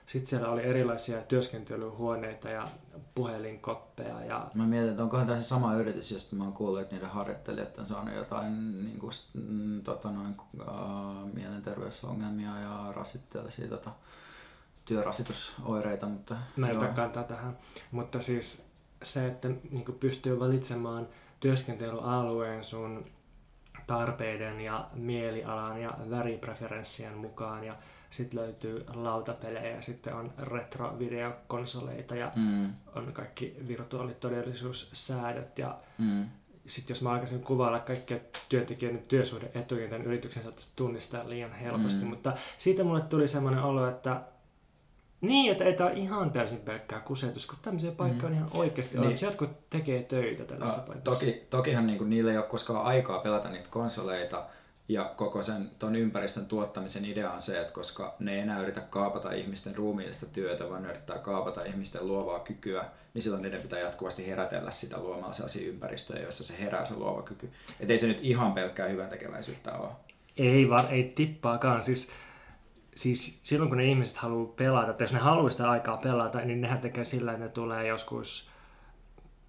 [0.06, 2.68] sitten siellä oli erilaisia työskentelyhuoneita ja
[3.16, 6.96] puhelinkoppeja ja Mä mietin, että onkohan tämä se sama yritys, josta mä oon kuullut, että
[6.96, 13.92] niiden harjoittelijat on saanut jotain niin kuin, mm, tota, noin, äh, mielenterveysongelmia ja rasitteellisia tota,
[14.86, 16.70] työrasitusoireita, mutta joo.
[16.72, 17.58] ota kantaa tähän.
[17.92, 18.66] Mutta siis
[19.04, 21.08] se, että niin pystyy valitsemaan
[21.40, 23.06] työskentelyalueen sun
[23.88, 27.76] tarpeiden ja mielialan ja väripreferenssien mukaan ja
[28.16, 36.26] sitten löytyy lautapelejä ja sitten on retrovideokonsoleita ja Mm, on kaikki virtuaalitodellisuussäädöt ja mm,
[36.68, 38.18] sitten jos mä aikaisin kuvailla kaikkia
[38.50, 42.08] työntekijöiden työsuhdeetuja, tämän yrityksen saattaisi tunnistaa liian helposti, Mm.
[42.10, 44.22] mutta siitä mulle tuli semmoinen olo, että
[45.22, 48.98] niin, että ei tämä ole ihan täysin pelkkää kusetus, kun tämmöisiä paikkoja on ihan oikeasti
[49.00, 49.08] Niin.
[49.10, 49.20] niin.
[49.22, 51.12] Jotkut tekee töitä tällaisessa Ah, paikassa.
[51.12, 54.46] toki, tokihan niin kuin, niillä ei ole koskaan aikaa pelata niitä konsoleita,
[54.88, 58.82] ja koko sen ton ympäristön tuottamisen idea on se, että koska ne ei enää yritä
[58.82, 63.80] kaapata ihmisten ruumiillista työtä, vaan ne yrittää kaapata ihmisten luovaa kykyä, niin silloin niiden pitää
[63.80, 67.50] jatkuvasti herätellä sitä luomalla sellaisia ympäristöjä, joissa se herää se luova kyky.
[67.80, 69.90] Et ei se nyt ihan pelkkää hyvän tekeväisyyttä ole.
[70.38, 71.84] Ei vaan, ei tippaakaan.
[71.84, 72.12] Siis,
[72.96, 76.62] siis silloin kun ne ihmiset haluaa pelata, tai jos ne haluaa sitä aikaa pelata, niin
[76.62, 78.50] nehän tekee sillä, että ne tulee joskus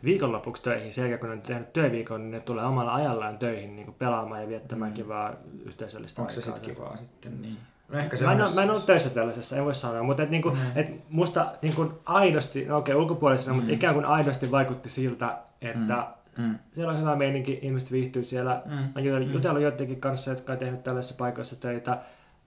[0.04, 0.92] viikonlopuksi töihin.
[0.92, 3.94] Sen jälkeen kun ne on tehnyt työviikon, niin ne tulee omalla ajallaan töihin niin kuin
[3.98, 4.92] pelaamaan ja viettämään Mm.
[4.92, 4.96] mm.
[5.02, 5.32] kivaa
[5.64, 7.42] yhteisöllistä Onko se sitten kivaa sitten?
[7.42, 7.56] Niin.
[7.88, 10.22] No ehkä se Mä en, ole, mä en ole töissä tällaisessa, en voi sanoa, mutta
[10.22, 10.56] et niinku, Mm.
[10.74, 13.56] et musta niinku aidosti, no okei ulkopuolisena, Mm.
[13.56, 16.06] mutta ikään kuin aidosti vaikutti siltä, että
[16.38, 16.58] Mm.
[16.72, 18.62] siellä on hyvä meininki, ihmiset viihtyy siellä.
[18.64, 18.72] Mm.
[18.94, 19.62] Mä jutellut, Mm.
[19.62, 21.98] joidenkin kanssa, jotka on tehnyt tällaisissa paikoissa töitä,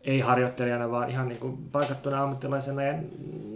[0.02, 2.93] ei harjoittelijana, vaan ihan niinku palkattuna ammattilaisena ja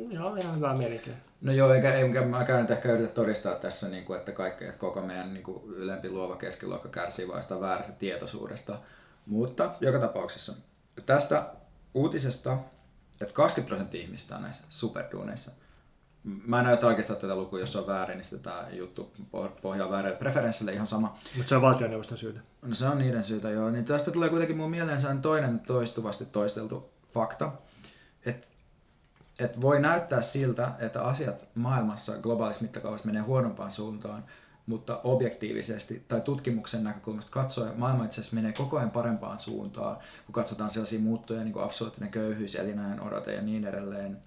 [0.10, 1.14] joo, on ihan hyvää meininkiä.
[1.42, 4.78] No joo, eikä, eikä mäkään nyt ehkä yritä todistaa tässä, niin kuin, että, kaikki, että
[4.78, 8.80] koko meidän niin kuin, ylempi luova keskiluokka kärsii vain väärästä tietoisuudesta.
[9.26, 10.54] Mutta joka tapauksessa
[11.06, 11.46] tästä
[11.94, 12.58] uutisesta,
[13.22, 15.52] että 20 prosenttia ihmistä on näissä superduuneissa.
[16.24, 19.14] Mä en näytä oikeastaan tätä lukua, jos se on väärin, niin sitten tämä juttu
[19.62, 21.18] pohjaa väärille preferenssille ihan sama.
[21.38, 22.40] Mutta se on valtioneuvoston syytä.
[22.62, 23.70] No se on niiden syytä, joo.
[23.70, 27.52] Niin tästä tulee kuitenkin mun mieleen sellainen toinen toistuvasti toisteltu fakta,
[28.26, 28.48] että
[29.40, 34.24] et voi näyttää siltä, että asiat maailmassa globaalissa mittakaavassa menee huonompaan suuntaan,
[34.66, 40.34] mutta objektiivisesti tai tutkimuksen näkökulmasta katsoen maailma itse asiassa menee koko ajan parempaan suuntaan, kun
[40.34, 44.18] katsotaan sellaisia muuttuja niin kuin absoluuttinen köyhyys, elinajan odote ja niin edelleen.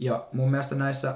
[0.00, 1.14] Ja mun mielestä näissä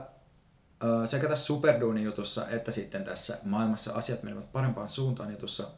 [1.04, 5.68] sekä tässä Superduuni-jutussa että sitten tässä maailmassa asiat menevät parempaan suuntaan jutussa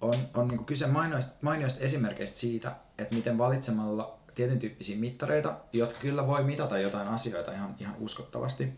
[0.00, 5.98] on, on niin kyse mainioista, mainioista esimerkkeistä siitä, että miten valitsemalla tietyn tyyppisiä mittareita, jotka
[5.98, 8.72] kyllä voi mitata jotain asioita ihan, ihan uskottavasti,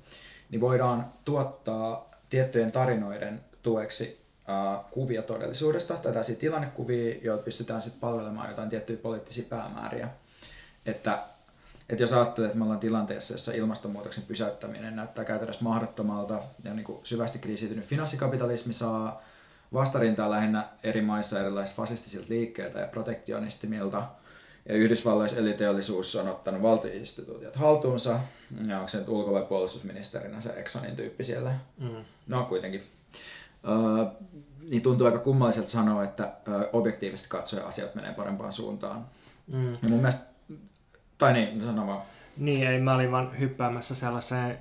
[0.51, 8.01] niin voidaan tuottaa tiettyjen tarinoiden tueksi äh, kuvia todellisuudesta, tai tällaisia tilannekuvia, joita pystytään sitten
[8.01, 10.09] palvelemaan jotain tiettyjä poliittisia päämääriä.
[10.87, 11.25] Että,
[11.89, 16.85] että jos ajattelee, että me ollaan tilanteessa, jossa ilmastonmuutoksen pysäyttäminen näyttää käytännössä mahdottomalta, ja niin
[16.85, 19.23] kuin syvästi kriisiytynyt finanssikapitalismi saa
[19.73, 24.03] vastarintaa lähinnä eri maissa erilaisilta fasistisilta liikkeiltä ja protektionistimilta,
[24.69, 28.21] ja Yhdysvalloissa eliteollisuus on ottanut valtioinstituutiot haltuunsa,
[28.69, 31.53] ja onko se nyt ulko- vai puolustusministerinä se Exxonin tyyppi siellä?
[31.79, 32.05] Mm.
[32.27, 32.83] No kuitenkin.
[33.69, 34.05] Öö,
[34.71, 39.07] niin tuntuu aika kummalliselta sanoa, että öö, objektiivisesti katsoen asiat menee parempaan suuntaan.
[39.47, 39.73] Mm.
[39.73, 40.32] Ja mun mielestä,
[41.23, 42.03] tai niin, sano vaan.
[42.37, 44.59] Niin, ei, mä olin vaan hyppäämässä sellaiseen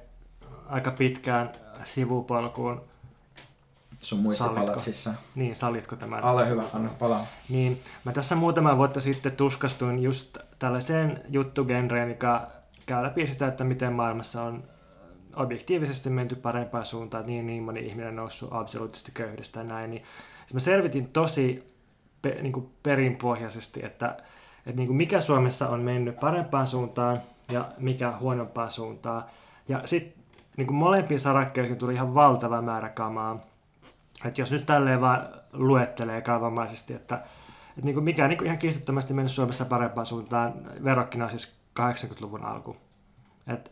[0.70, 1.50] aika pitkään
[1.84, 2.82] sivupolkuun.
[4.00, 4.80] Sun muista Sallitko?
[5.36, 6.24] Niin, sallitko tämän?
[6.24, 7.28] Ole hyvä, anna palaa.
[7.50, 12.48] Niin, mä tässä muutama vuotta sitten tuskastuin just tällaiseen juttugenreen, joka
[12.86, 14.64] käy läpi sitä, että miten maailmassa on
[15.36, 20.04] objektiivisesti menty parempaan suuntaan, niin, niin moni ihminen on noussut absoluuttisesti köyhyydestä ja näin, niin
[20.54, 21.74] mä selvitin tosi
[22.22, 24.18] pe, niin kuin perinpohjaisesti, että,
[24.66, 29.24] että niin kuin mikä Suomessa on mennyt parempaan suuntaan ja mikä huonompaan suuntaan.
[29.68, 30.24] Ja sitten
[30.58, 33.40] niin molempiin sarakkeisiin tuli ihan valtava määrä kamaa.
[34.26, 38.58] Että jos nyt tälleen vaan luettelee kaavamaisesti, että, että niin kuin mikä niin kuin ihan
[38.58, 40.54] kiistattomasti mennyt Suomessa parempaan suuntaan,
[40.84, 42.78] verrokkina siis 80-luvun alku.
[43.48, 43.72] Et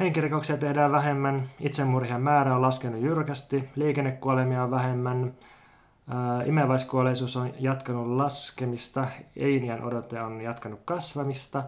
[0.00, 5.34] henkirikoksia tehdään vähemmän, itsemurhien määrä on laskenut jyrkästi, liikennekuolemia on vähemmän,
[6.44, 11.64] Imeväiskuolleisuus on jatkanut laskemista, einiän odote on jatkanut kasvamista,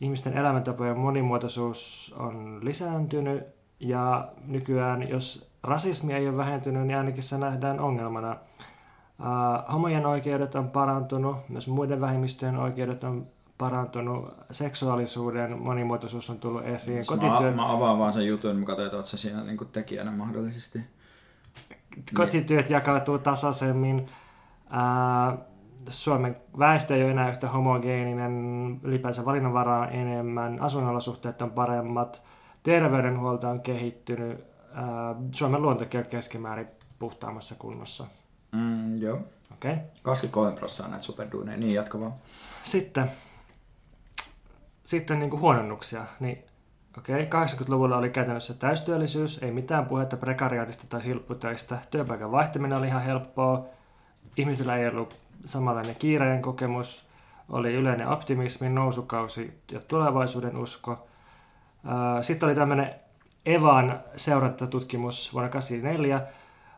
[0.00, 3.42] ihmisten elämäntapojen monimuotoisuus on lisääntynyt
[3.80, 8.36] ja nykyään, jos rasismi ei ole vähentynyt, niin ainakin se nähdään ongelmana.
[9.72, 13.26] Homojen oikeudet on parantunut, myös muiden vähemmistöjen oikeudet on
[13.58, 17.06] parantunut, seksuaalisuuden monimuotoisuus on tullut esiin.
[17.06, 17.56] Kotityöt...
[17.56, 20.80] Mä, mä avaan vaan sen jutun, mä katsoin, että oot siinä niin tekijänä mahdollisesti.
[22.14, 24.08] Kotityöt jakautuu tasaisemmin.
[24.70, 25.38] Ää,
[25.88, 32.22] Suomen väestö ei ole enää yhtä homogeeninen, ylipäänsä valinnanvaraa enemmän, asuinolosuhteet on paremmat,
[32.62, 34.44] terveydenhuolto on kehittynyt,
[34.74, 36.66] ää, Suomen luontokin on keskimäärin
[36.98, 38.04] puhtaammassa kunnossa.
[38.52, 39.20] Mm, joo.
[39.54, 39.76] Okay.
[40.02, 42.14] 23 prosenttia näitä superduuneja, niin jatka vaan.
[42.64, 43.10] Sitten
[44.86, 46.44] sitten niin kuin huononnuksia, niin
[46.98, 52.86] okei, okay, 80-luvulla oli käytännössä täystyöllisyys, ei mitään puhetta prekariaatista tai silpputöistä, työpaikan vaihtaminen oli
[52.86, 53.66] ihan helppoa,
[54.36, 57.06] ihmisillä ei ollut samanlainen kiireen kokemus,
[57.48, 61.06] oli yleinen optimismi, nousukausi ja tulevaisuuden usko.
[62.20, 62.94] Sitten oli tämmöinen
[63.46, 66.22] Evan seurantatutkimus vuonna 1984.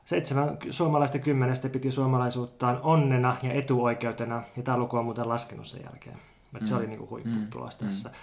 [0.05, 5.83] Seitsemän suomalaista kymmenestä piti suomalaisuuttaan onnena ja etuoikeutena, ja tämä luku on muuten laskenut sen
[5.85, 6.17] jälkeen.
[6.53, 6.67] Mm.
[6.67, 7.87] Se oli niin kuin huipputulos mm.
[7.87, 8.09] tässä.
[8.09, 8.15] Mm.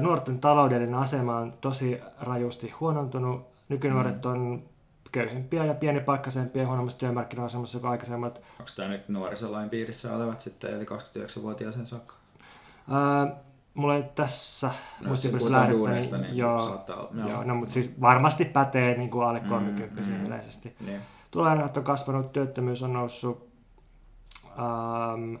[0.00, 3.46] Nuorten taloudellinen asema on tosi rajusti huonontunut.
[3.68, 4.30] Nykynuoret mm.
[4.30, 4.62] on
[5.12, 8.40] köyhempiä ja pienipaikkaisempia ja huonommassa työmarkkina-asemassa kuin aikaisemmat.
[8.60, 12.14] Onko tämä nyt nuorisolain piirissä olevat sitten, eli 29-vuotiaaseen saakka?
[12.90, 13.36] Ää,
[13.74, 17.28] mulla ei tässä no, muistipirissä lähdettä, niin, niin joo, saattaa, joo.
[17.28, 20.76] joo, no, mutta siis varmasti pätee niin kuin alle 30 mm, mm, yleisesti.
[20.86, 21.00] Niin.
[21.30, 23.48] Tuloerot on kasvanut, työttömyys on noussut,
[24.58, 25.34] ähm,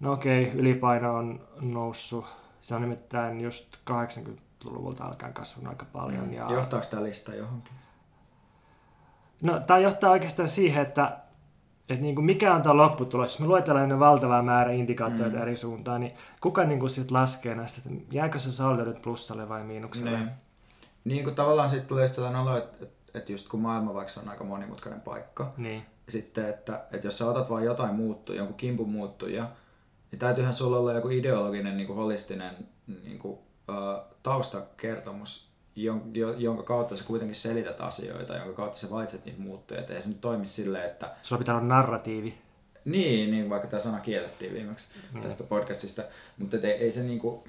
[0.00, 2.24] No okei, okay, ylipaino on noussut.
[2.64, 6.24] Se on nimittäin just 80-luvulta alkaen kasvanut aika paljon.
[6.24, 6.32] Mm.
[6.32, 6.52] Ja...
[6.52, 7.72] Johtaako tämä lista johonkin?
[9.42, 11.18] No, tämä johtaa oikeastaan siihen, että,
[11.88, 13.30] että niin kuin mikä on tämä lopputulos.
[13.30, 15.42] Jos me luetellaan valtava määrä indikaattoreita mm.
[15.42, 19.48] eri suuntaan, niin kuka niin kuin sit laskee näistä, että jääkö se saldo nyt plussalle
[19.48, 20.18] vai miinukselle?
[20.18, 20.30] Niin,
[21.04, 24.44] niin kuin tavallaan sitten tulee sellainen olo, että, että just kun maailma vaikka on aika
[24.44, 25.86] monimutkainen paikka, niin.
[26.08, 29.48] sitten, että, että jos sä otat vain jotain muuttuja, jonkun kimpun muuttuja,
[30.14, 32.52] niin täytyyhän sulla olla joku ideologinen, niin kuin holistinen
[33.04, 35.48] niin kuin, uh, taustakertomus,
[36.36, 39.80] jonka kautta sä kuitenkin selität asioita, jonka kautta sä valitset niitä muuttuja.
[39.80, 41.16] Että ei se nyt toimi silleen, että...
[41.22, 42.34] Sulla pitää olla narratiivi.
[42.84, 45.20] Niin, niin vaikka tämä sana kiellettiin viimeksi mm.
[45.20, 46.02] tästä podcastista.
[46.38, 47.40] Mutta ei, ei, se, niin kuin,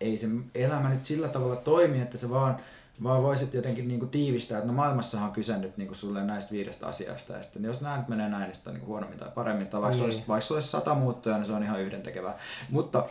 [0.00, 2.56] ei se elämä nyt sillä tavalla toimi, että se vaan
[3.02, 6.86] vaan voisit jotenkin niinku tiivistää, että no maailmassahan on kyse nyt niinku sulle näistä viidestä
[6.86, 9.80] asiasta, ja sitten jos nämä nyt menee näin, niin on niinku huonommin tai paremmin, tai
[9.80, 10.04] vaikka, niin.
[10.04, 12.38] olisi, vaikka olisi sata muuttuja, niin se on ihan yhdentekevää.
[12.70, 13.04] Mutta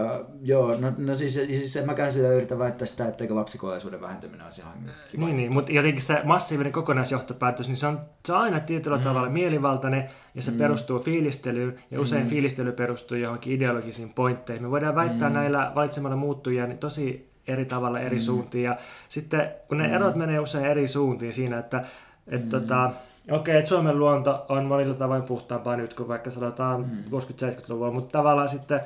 [0.00, 4.44] Uh, joo, no, no siis, siis en mäkään sitä yritä väittää sitä, etteikö lapsikuolleisuuden vähentyminen
[4.44, 4.72] olisi ihan
[5.10, 5.26] kiva.
[5.26, 9.02] Niin, niin mutta jotenkin se massiivinen kokonaisjohtopäätös, niin se on, se on aina tietyllä mm.
[9.02, 10.58] tavalla mielivaltainen ja se mm.
[10.58, 12.28] perustuu fiilistelyyn ja usein mm.
[12.28, 14.62] fiilistely perustuu johonkin ideologisiin pointteihin.
[14.62, 15.34] Me voidaan väittää mm.
[15.34, 18.20] näillä valitsemalla muuttujia niin tosi eri tavalla eri mm.
[18.20, 18.64] suuntiin.
[18.64, 18.76] Ja
[19.08, 19.94] sitten kun ne mm.
[19.94, 21.84] erot menee usein eri suuntiin siinä, että
[22.28, 22.48] et mm.
[22.48, 27.18] tota, okei, okay, että Suomen luonto on monilla tavoin puhtaampaa nyt kuin vaikka sanotaan mm.
[27.18, 28.80] 60-70-luvulla, mutta tavallaan sitten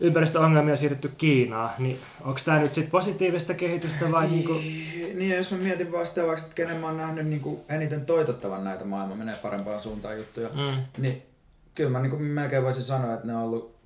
[0.00, 4.28] ympäristöongelmia on siirretty Kiinaan, niin onko tämä nyt sitten positiivista kehitystä vai?
[4.28, 4.60] Niin, kuin...
[5.14, 8.84] niin jos mä mietin vaikka, että kenen mä oon nähnyt niin kuin eniten toitottavan näitä
[8.84, 10.82] maailma menee parempaan suuntaan juttuja, mm.
[10.98, 11.22] niin
[11.74, 13.76] kyllä mä niin kuin melkein voisin sanoa, että ne on ollut,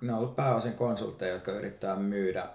[0.00, 2.46] ne on ollut pääosin konsultteja, jotka yrittää myydä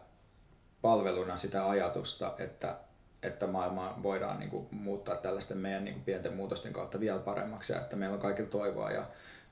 [0.82, 2.76] palveluna sitä ajatusta, että,
[3.24, 7.74] että maailmaa voidaan niin kuin, muuttaa tällaisten meidän niin kuin, pienten muutosten kautta vielä paremmaksi
[7.74, 9.06] ja että meillä on kaikilla toivoa ja,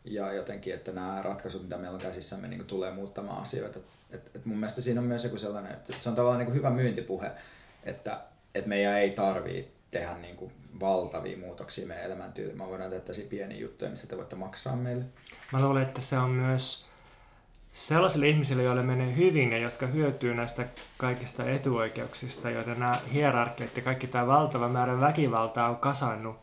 [0.06, 3.80] ja jotenkin, että nämä ratkaisut, mitä meillä on käsissämme, niin kuin, tulee muuttamaan asioita.
[4.12, 6.56] Et, et mun mielestä siinä on myös joku sellainen, että se on tavallaan niin kuin
[6.56, 7.32] hyvä myyntipuhe,
[7.84, 8.20] että,
[8.56, 12.58] että meidän ei tarvii tehdä niin kuin, valtavia muutoksia meidän elämäntyyliin.
[12.58, 15.04] Me voidaan tehdä pieniä juttuja, mistä te voitte maksaa meille.
[15.52, 16.88] Mä luulen, että se on myös
[17.76, 20.68] sellaisille ihmisille, joille menee hyvin ja jotka hyötyy näistä
[20.98, 26.36] kaikista etuoikeuksista, joita nämä hierarkiat ja kaikki tämä valtava määrä väkivaltaa on kasannut,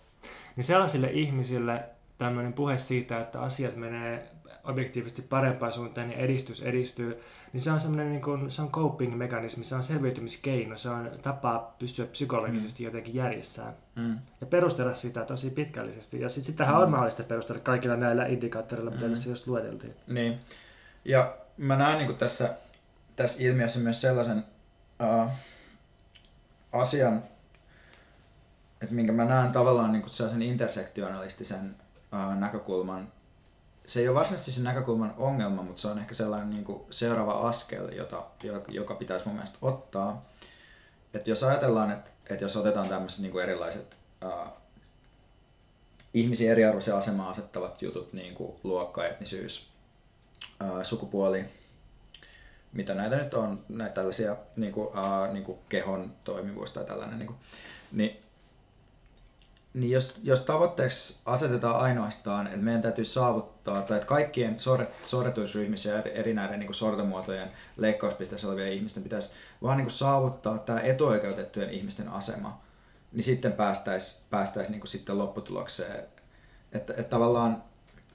[0.56, 1.84] niin sellaisille ihmisille
[2.18, 4.28] tämmöinen puhe siitä, että asiat menee
[4.64, 7.20] objektiivisesti parempaan suuntaan ja edistys edistyy,
[7.52, 11.74] niin se on semmoinen niin kuin, se on coping-mekanismi, se on selviytymiskeino, se on tapa
[11.78, 12.84] pysyä psykologisesti mm.
[12.84, 14.18] jotenkin järjessään mm.
[14.40, 16.20] ja perustella sitä tosi pitkällisesti.
[16.20, 16.82] Ja sitten sitähän mm.
[16.82, 19.10] on mahdollista perustella kaikilla näillä indikaattoreilla, mitä mm.
[19.10, 19.94] tässä just lueteltiin.
[20.06, 20.38] Niin.
[21.04, 22.54] Ja mä näen niin tässä,
[23.16, 24.44] tässä ilmiössä myös sellaisen
[25.02, 25.30] uh,
[26.72, 27.24] asian,
[28.80, 31.76] että minkä mä näen tavallaan niin sellaisen intersektionalistisen
[32.12, 33.12] uh, näkökulman.
[33.86, 37.48] Se ei ole varsinaisesti se näkökulman ongelma, mutta se on ehkä sellainen niin kuin seuraava
[37.48, 38.22] askel, jota,
[38.68, 40.24] joka pitäisi mun mielestä ottaa.
[41.14, 44.52] Että jos ajatellaan, että, että jos otetaan tämmöiset niin kuin erilaiset uh,
[46.14, 49.71] ihmisiä eriarvoisen asemaan asettavat jutut, niin kuin luokka, etnisyys,
[50.82, 51.44] sukupuoli,
[52.72, 57.18] mitä näitä nyt on, näitä tällaisia niin kuin, uh, niin kuin kehon toimivuus tai tällainen,
[57.18, 57.38] niin, kuin,
[57.92, 58.22] niin,
[59.74, 64.56] niin jos, jos tavoitteeksi asetetaan ainoastaan, että meidän täytyy saavuttaa, tai että kaikkien
[65.04, 70.80] sorretuisryhmissä ja eri, näiden niin sortomuotojen leikkauspisteessä olevien ihmisten pitäisi vaan niin kuin saavuttaa tämä
[70.80, 72.60] etuoikeutettujen ihmisten asema,
[73.12, 76.04] niin sitten päästäisiin päästäisi niin sitten lopputulokseen.
[76.72, 77.62] Että, että tavallaan,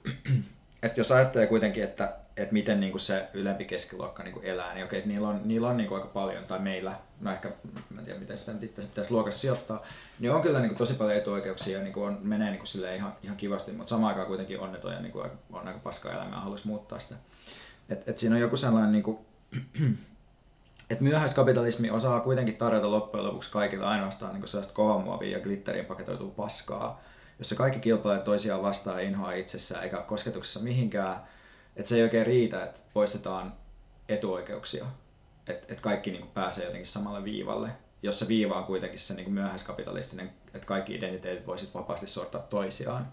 [0.82, 4.84] että jos ajattelee kuitenkin, että että miten niin kuin se ylempi keskiluokka kuin elää, niin
[4.84, 7.48] okei, niillä on, niillä on niin kuin aika paljon, tai meillä, no ehkä,
[7.90, 9.82] mä en tiedä miten sitä nyt pitäisi luokassa sijoittaa,
[10.18, 13.36] niin on kyllä niin kuin tosi paljon etuoikeuksia ja kuin on, menee kuin ihan, ihan
[13.36, 17.14] kivasti, mutta samaan aikaan kuitenkin onneton ja kuin on aika paskaa elämää haluaisi muuttaa sitä.
[17.88, 19.18] Et, et siinä on joku sellainen, niin kuin,
[20.90, 25.86] että myöhäiskapitalismi osaa kuitenkin tarjota loppujen lopuksi kaikille ainoastaan niin kuin sellaista kovamuovia ja glitteriin
[25.86, 27.00] paketoituu paskaa,
[27.38, 31.16] jossa kaikki kilpailee toisiaan vastaan inhoa itsessään eikä kosketuksessa mihinkään,
[31.78, 33.52] että se ei oikein riitä, että poistetaan
[34.08, 34.86] etuoikeuksia,
[35.46, 37.70] että et kaikki niin kuin pääsee jotenkin samalle viivalle,
[38.02, 42.40] jos se viiva on kuitenkin se niin kuin myöhäiskapitalistinen, että kaikki identiteetit voisit vapaasti sortaa
[42.40, 43.12] toisiaan.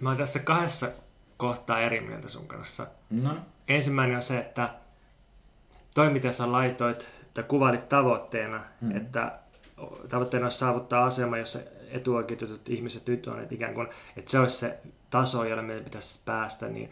[0.00, 0.88] Mä oon tässä kahdessa
[1.36, 2.86] kohtaa eri mieltä sun kanssa.
[3.10, 3.36] No.
[3.68, 4.74] Ensimmäinen on se, että
[5.94, 8.96] toi mitä sä laitoit, että kuvailit tavoitteena, mm.
[8.96, 9.38] että
[10.08, 11.58] tavoitteena olisi saavuttaa asema, jossa
[11.90, 14.78] etuoikeutetut ihmiset nyt on, että ikään kuin, että se olisi se
[15.10, 16.90] taso, jolle meidän pitäisi päästä, niin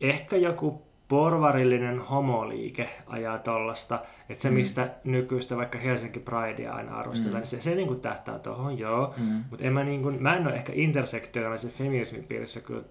[0.00, 4.54] ehkä joku porvarillinen homoliike ajaa tollasta, että se mm.
[4.54, 7.42] mistä nykyistä vaikka Helsinki Pridea aina arvostellaan, mm.
[7.42, 9.44] niin se, se niin kuin tähtää tuohon, joo, mm.
[9.50, 12.82] mutta en mä, niin kuin, mä en ole ehkä intersektionaalisen feminismin piirissä kyllä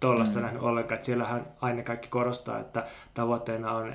[0.00, 0.42] tollasta mm.
[0.42, 3.92] nähnyt ollenkaan, että siellähän aina kaikki korostaa, että tavoitteena on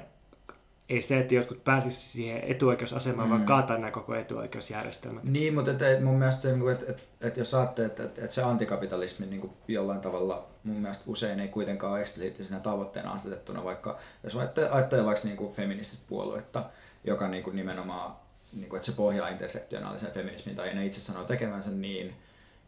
[0.89, 3.31] ei se, että jotkut pääsisivät siihen etuoikeusasemaan, mm.
[3.31, 5.23] vaan kaataa nämä koko etuoikeusjärjestelmät.
[5.23, 8.31] Niin, mutta et, mun mielestä se, niinku, että et, et jos saatte, että et, et
[8.31, 13.63] se antikapitalismi niin kuin jollain tavalla mun mielestä usein ei kuitenkaan ole eksplisiittisenä tavoitteena asetettuna,
[13.63, 14.35] vaikka jos
[14.71, 16.63] ajattelee vaikka niin kuin feminististä puoluetta,
[17.03, 18.15] joka niin kuin nimenomaan,
[18.53, 22.13] niin kuin, että se pohjaa intersektionaaliseen feminismiin, tai ne itse sanoo tekevänsä niin,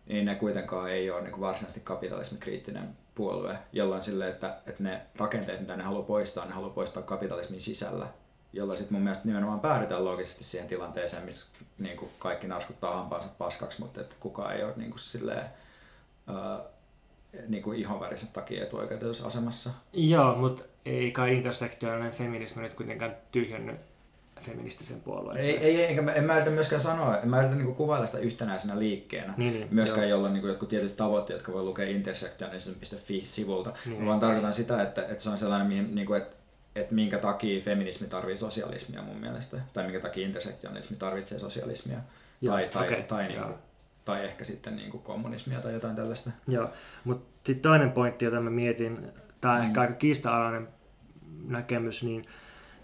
[0.05, 2.89] niin ne kuitenkaan ei ole niin kuin varsinaisesti kapitalismikriittinen
[3.19, 7.61] puolue, jolloin sille, että, että ne rakenteet, mitä ne haluaa poistaa, ne haluaa poistaa kapitalismin
[7.61, 8.07] sisällä,
[8.53, 11.49] jolloin sitten mun mielestä nimenomaan päädytään loogisesti siihen tilanteeseen, missä
[11.79, 15.45] niin kuin kaikki narskuttaa hampaansa paskaksi, mutta että kukaan ei ole niin kuin silleen,
[16.29, 16.65] uh,
[17.47, 19.69] niin kuin ihonvärisen takia etuoikeutetussa asemassa.
[19.93, 23.77] Joo, mutta ei kai intersektionaalinen feminismi nyt kuitenkaan tyhjennyt
[24.41, 25.37] feministisen puolueen.
[25.37, 28.19] Ei, ei, eikä mä, en mä yritä myöskään sanoa, en mä yritä niinku kuvailla sitä
[28.19, 29.33] yhtenäisenä liikkeenä.
[29.37, 30.17] Niin, niin, myöskään joo.
[30.17, 33.73] jolla niinku jotkut tietyt tavoitteet, jotka voi lukea intersektionism.fi-sivulta.
[33.85, 36.35] Niin, mä vaan tarkoitan sitä, että, että se on sellainen, mihin, niinku, että,
[36.75, 41.99] että minkä takia feminismi tarvii sosialismia mun mielestä, tai minkä takia intersektionismi tarvitsee sosialismia,
[42.41, 43.53] joo, tai, tai, okay, tai, niinku,
[44.05, 46.31] tai ehkä sitten niinku kommunismia tai jotain tällaista.
[46.47, 46.69] Joo,
[47.03, 49.11] mutta sitten toinen pointti, jota mä mietin,
[49.41, 49.65] tämä mm.
[49.65, 50.67] ehkä aika kiista-alainen
[51.47, 52.25] näkemys, niin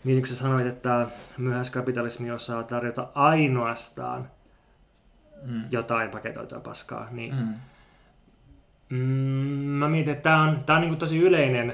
[0.06, 4.30] niin kuin sä sanoit, että myöhäiskapitalismi osaa tarjota ainoastaan
[5.44, 5.64] mm.
[5.72, 7.54] jotain paketoitua paskaa, niin mm.
[8.90, 8.98] Mm,
[9.68, 11.74] mä mietin, että tämä on, tää on niin tosi yleinen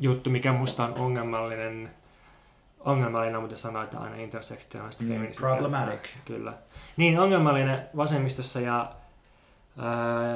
[0.00, 1.90] juttu, mikä musta on ongelmallinen,
[2.80, 5.88] ongelmallinen, mutta sanoa, että aina intersektionaalista mm, feministit Problematic.
[5.88, 6.22] Käyttää.
[6.24, 6.52] Kyllä.
[6.96, 8.92] Niin, ongelmallinen vasemmistossa ja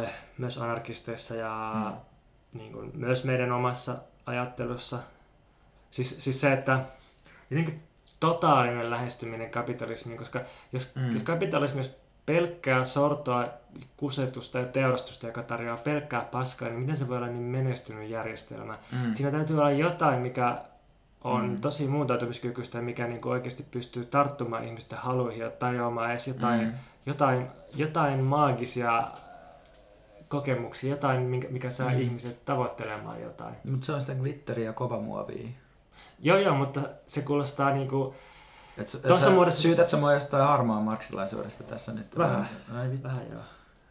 [0.04, 2.58] äh, myös anarkisteissa ja mm.
[2.58, 4.98] niin kuin, myös meidän omassa ajattelussa–
[5.90, 6.80] Siis, siis se, että
[7.50, 7.82] jotenkin
[8.20, 10.40] totaalinen lähestyminen kapitalismiin, koska
[10.72, 11.12] jos, mm.
[11.12, 11.94] jos kapitalismi olisi
[12.26, 13.48] pelkkää sortoa,
[13.96, 18.78] kusetusta ja teurastusta, joka tarjoaa pelkkää paskaa, niin miten se voi olla niin menestynyt järjestelmä?
[18.92, 19.14] Mm.
[19.14, 20.58] Siinä täytyy olla jotain, mikä
[21.24, 21.60] on mm.
[21.60, 26.66] tosi muuntautumiskykyistä ja mikä niin kuin oikeasti pystyy tarttumaan ihmisten haluihin ja tarjoamaan edes jotain,
[26.66, 26.72] mm.
[27.06, 29.10] jotain, jotain maagisia
[30.28, 32.00] kokemuksia, jotain, mikä saa mm.
[32.00, 33.54] ihmiset tavoittelemaan jotain.
[33.64, 35.48] Mutta se on sitä glitteriä kova muovia.
[36.18, 38.14] Joo, joo, mutta se kuulostaa niinku...
[38.76, 39.62] Et, et sä, muodossa...
[39.62, 42.18] Syytät sä mua jostain harmaan marksilaisuudesta tässä nyt?
[42.18, 43.42] Vähän, Ai, vähän joo.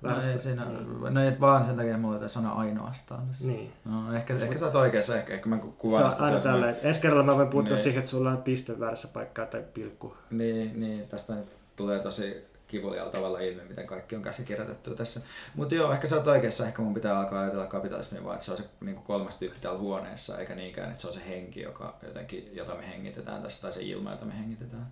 [0.01, 0.65] No, ei siinä,
[1.09, 3.47] no ei vaan sen takia mulla tämä sana ainoastaan tässä.
[3.47, 3.73] Niin.
[3.85, 6.23] No, ehkä, ehkä sä oot oikeassa, ehkä, ehkä mä kuvaan sitä.
[6.23, 7.83] aina tällä, ensi kerralla mä voin puuttua niin.
[7.83, 10.17] siihen, että sulla on piste väärässä paikkaa tai pilkku.
[10.29, 11.33] Niin, niin tästä
[11.75, 15.21] tulee tosi kivulialla tavalla ilmi, miten kaikki on käsikirjoitettu tässä.
[15.55, 18.51] Mutta joo, ehkä sä oot oikeassa, ehkä mun pitää alkaa ajatella kapitalismia vaan, että se
[18.51, 21.61] on se niin kuin kolmas tyyppi täällä huoneessa, eikä niinkään, että se on se henki,
[21.61, 24.87] joka jotenkin, jota me hengitetään tässä, tai se ilma, jota me hengitetään.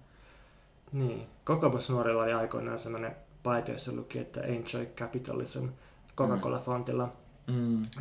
[0.91, 1.27] Niin.
[1.45, 5.67] Kokoomusnuorilla oli aikoinaan sellainen paita, jossa luki, että enjoy capitalism
[6.17, 7.05] Coca-Cola-fontilla.
[7.05, 7.22] Mm.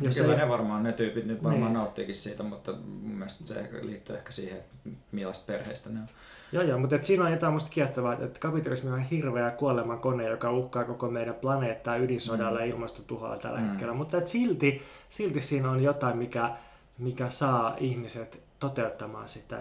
[0.01, 0.41] Jos Kyllä se...
[0.41, 1.73] ne varmaan, ne tyypit nyt varmaan niin.
[1.73, 4.75] nauttiikin siitä, mutta mun mielestä se liittyy ehkä siihen, että
[5.11, 6.07] millaista perheistä ne on.
[6.51, 10.29] Joo, joo, mutta et siinä on jotain musta kiehtovaa, että kapitalismi on hirveä kuoleman kone,
[10.29, 12.65] joka uhkaa koko meidän planeettaa ydinsodalla mm.
[12.65, 13.67] ja ilmastotuhoa tällä mm.
[13.67, 13.93] hetkellä.
[13.93, 16.51] Mutta et silti, silti siinä on jotain, mikä,
[16.97, 19.57] mikä saa ihmiset toteuttamaan sitä.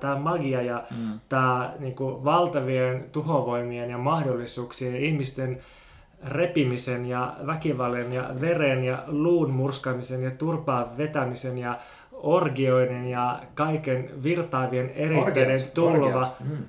[0.00, 1.20] Tämä, magia ja mm.
[1.28, 5.60] tämä niin kuin, valtavien tuhovoimien ja mahdollisuuksien ihmisten
[6.28, 11.78] repimisen ja väkivallan ja veren ja luun murskaamisen ja turpaan vetämisen ja
[12.12, 16.64] orgioiden ja kaiken virtaavien eritteiden tulva, mm.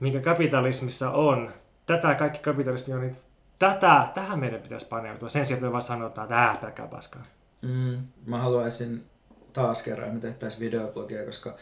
[0.00, 1.50] minkä kapitalismissa on.
[1.86, 3.16] Tätä kaikki kapitalismi on, niin
[3.58, 7.22] tätä, tähän meidän pitäisi paneutua sen sijaan, että me vaan sanotaan, että äh, pelkää paskaa.
[7.62, 9.04] Mm, mä haluaisin
[9.52, 11.54] taas kerran, että me tehtäisiin videoblogia, koska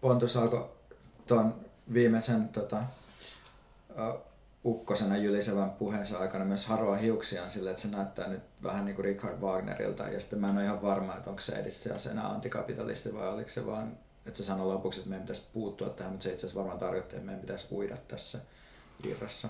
[0.00, 0.68] Pontus alkoi
[1.26, 1.54] tuon
[1.92, 2.76] viimeisen tota,
[4.68, 9.04] ukkosena jylisevän puheensa aikana myös haroa hiuksiaan sille, että se näyttää nyt vähän niin kuin
[9.04, 10.08] Richard Wagnerilta.
[10.08, 13.48] Ja sitten mä en ole ihan varma, että onko se edistää enää antikapitalisti vai oliko
[13.48, 13.92] se vaan,
[14.26, 17.16] että se sanoi lopuksi, että meidän pitäisi puuttua tähän, mutta se itse asiassa varmaan tarkoitti,
[17.16, 18.38] että meidän pitäisi uida tässä
[19.06, 19.48] virrassa.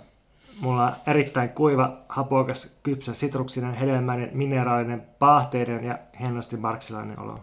[0.60, 7.40] Mulla on erittäin kuiva, hapokas, kypsä, sitruksinen, hedelmäinen, mineraalinen, paahteiden ja hienosti marksilainen olo.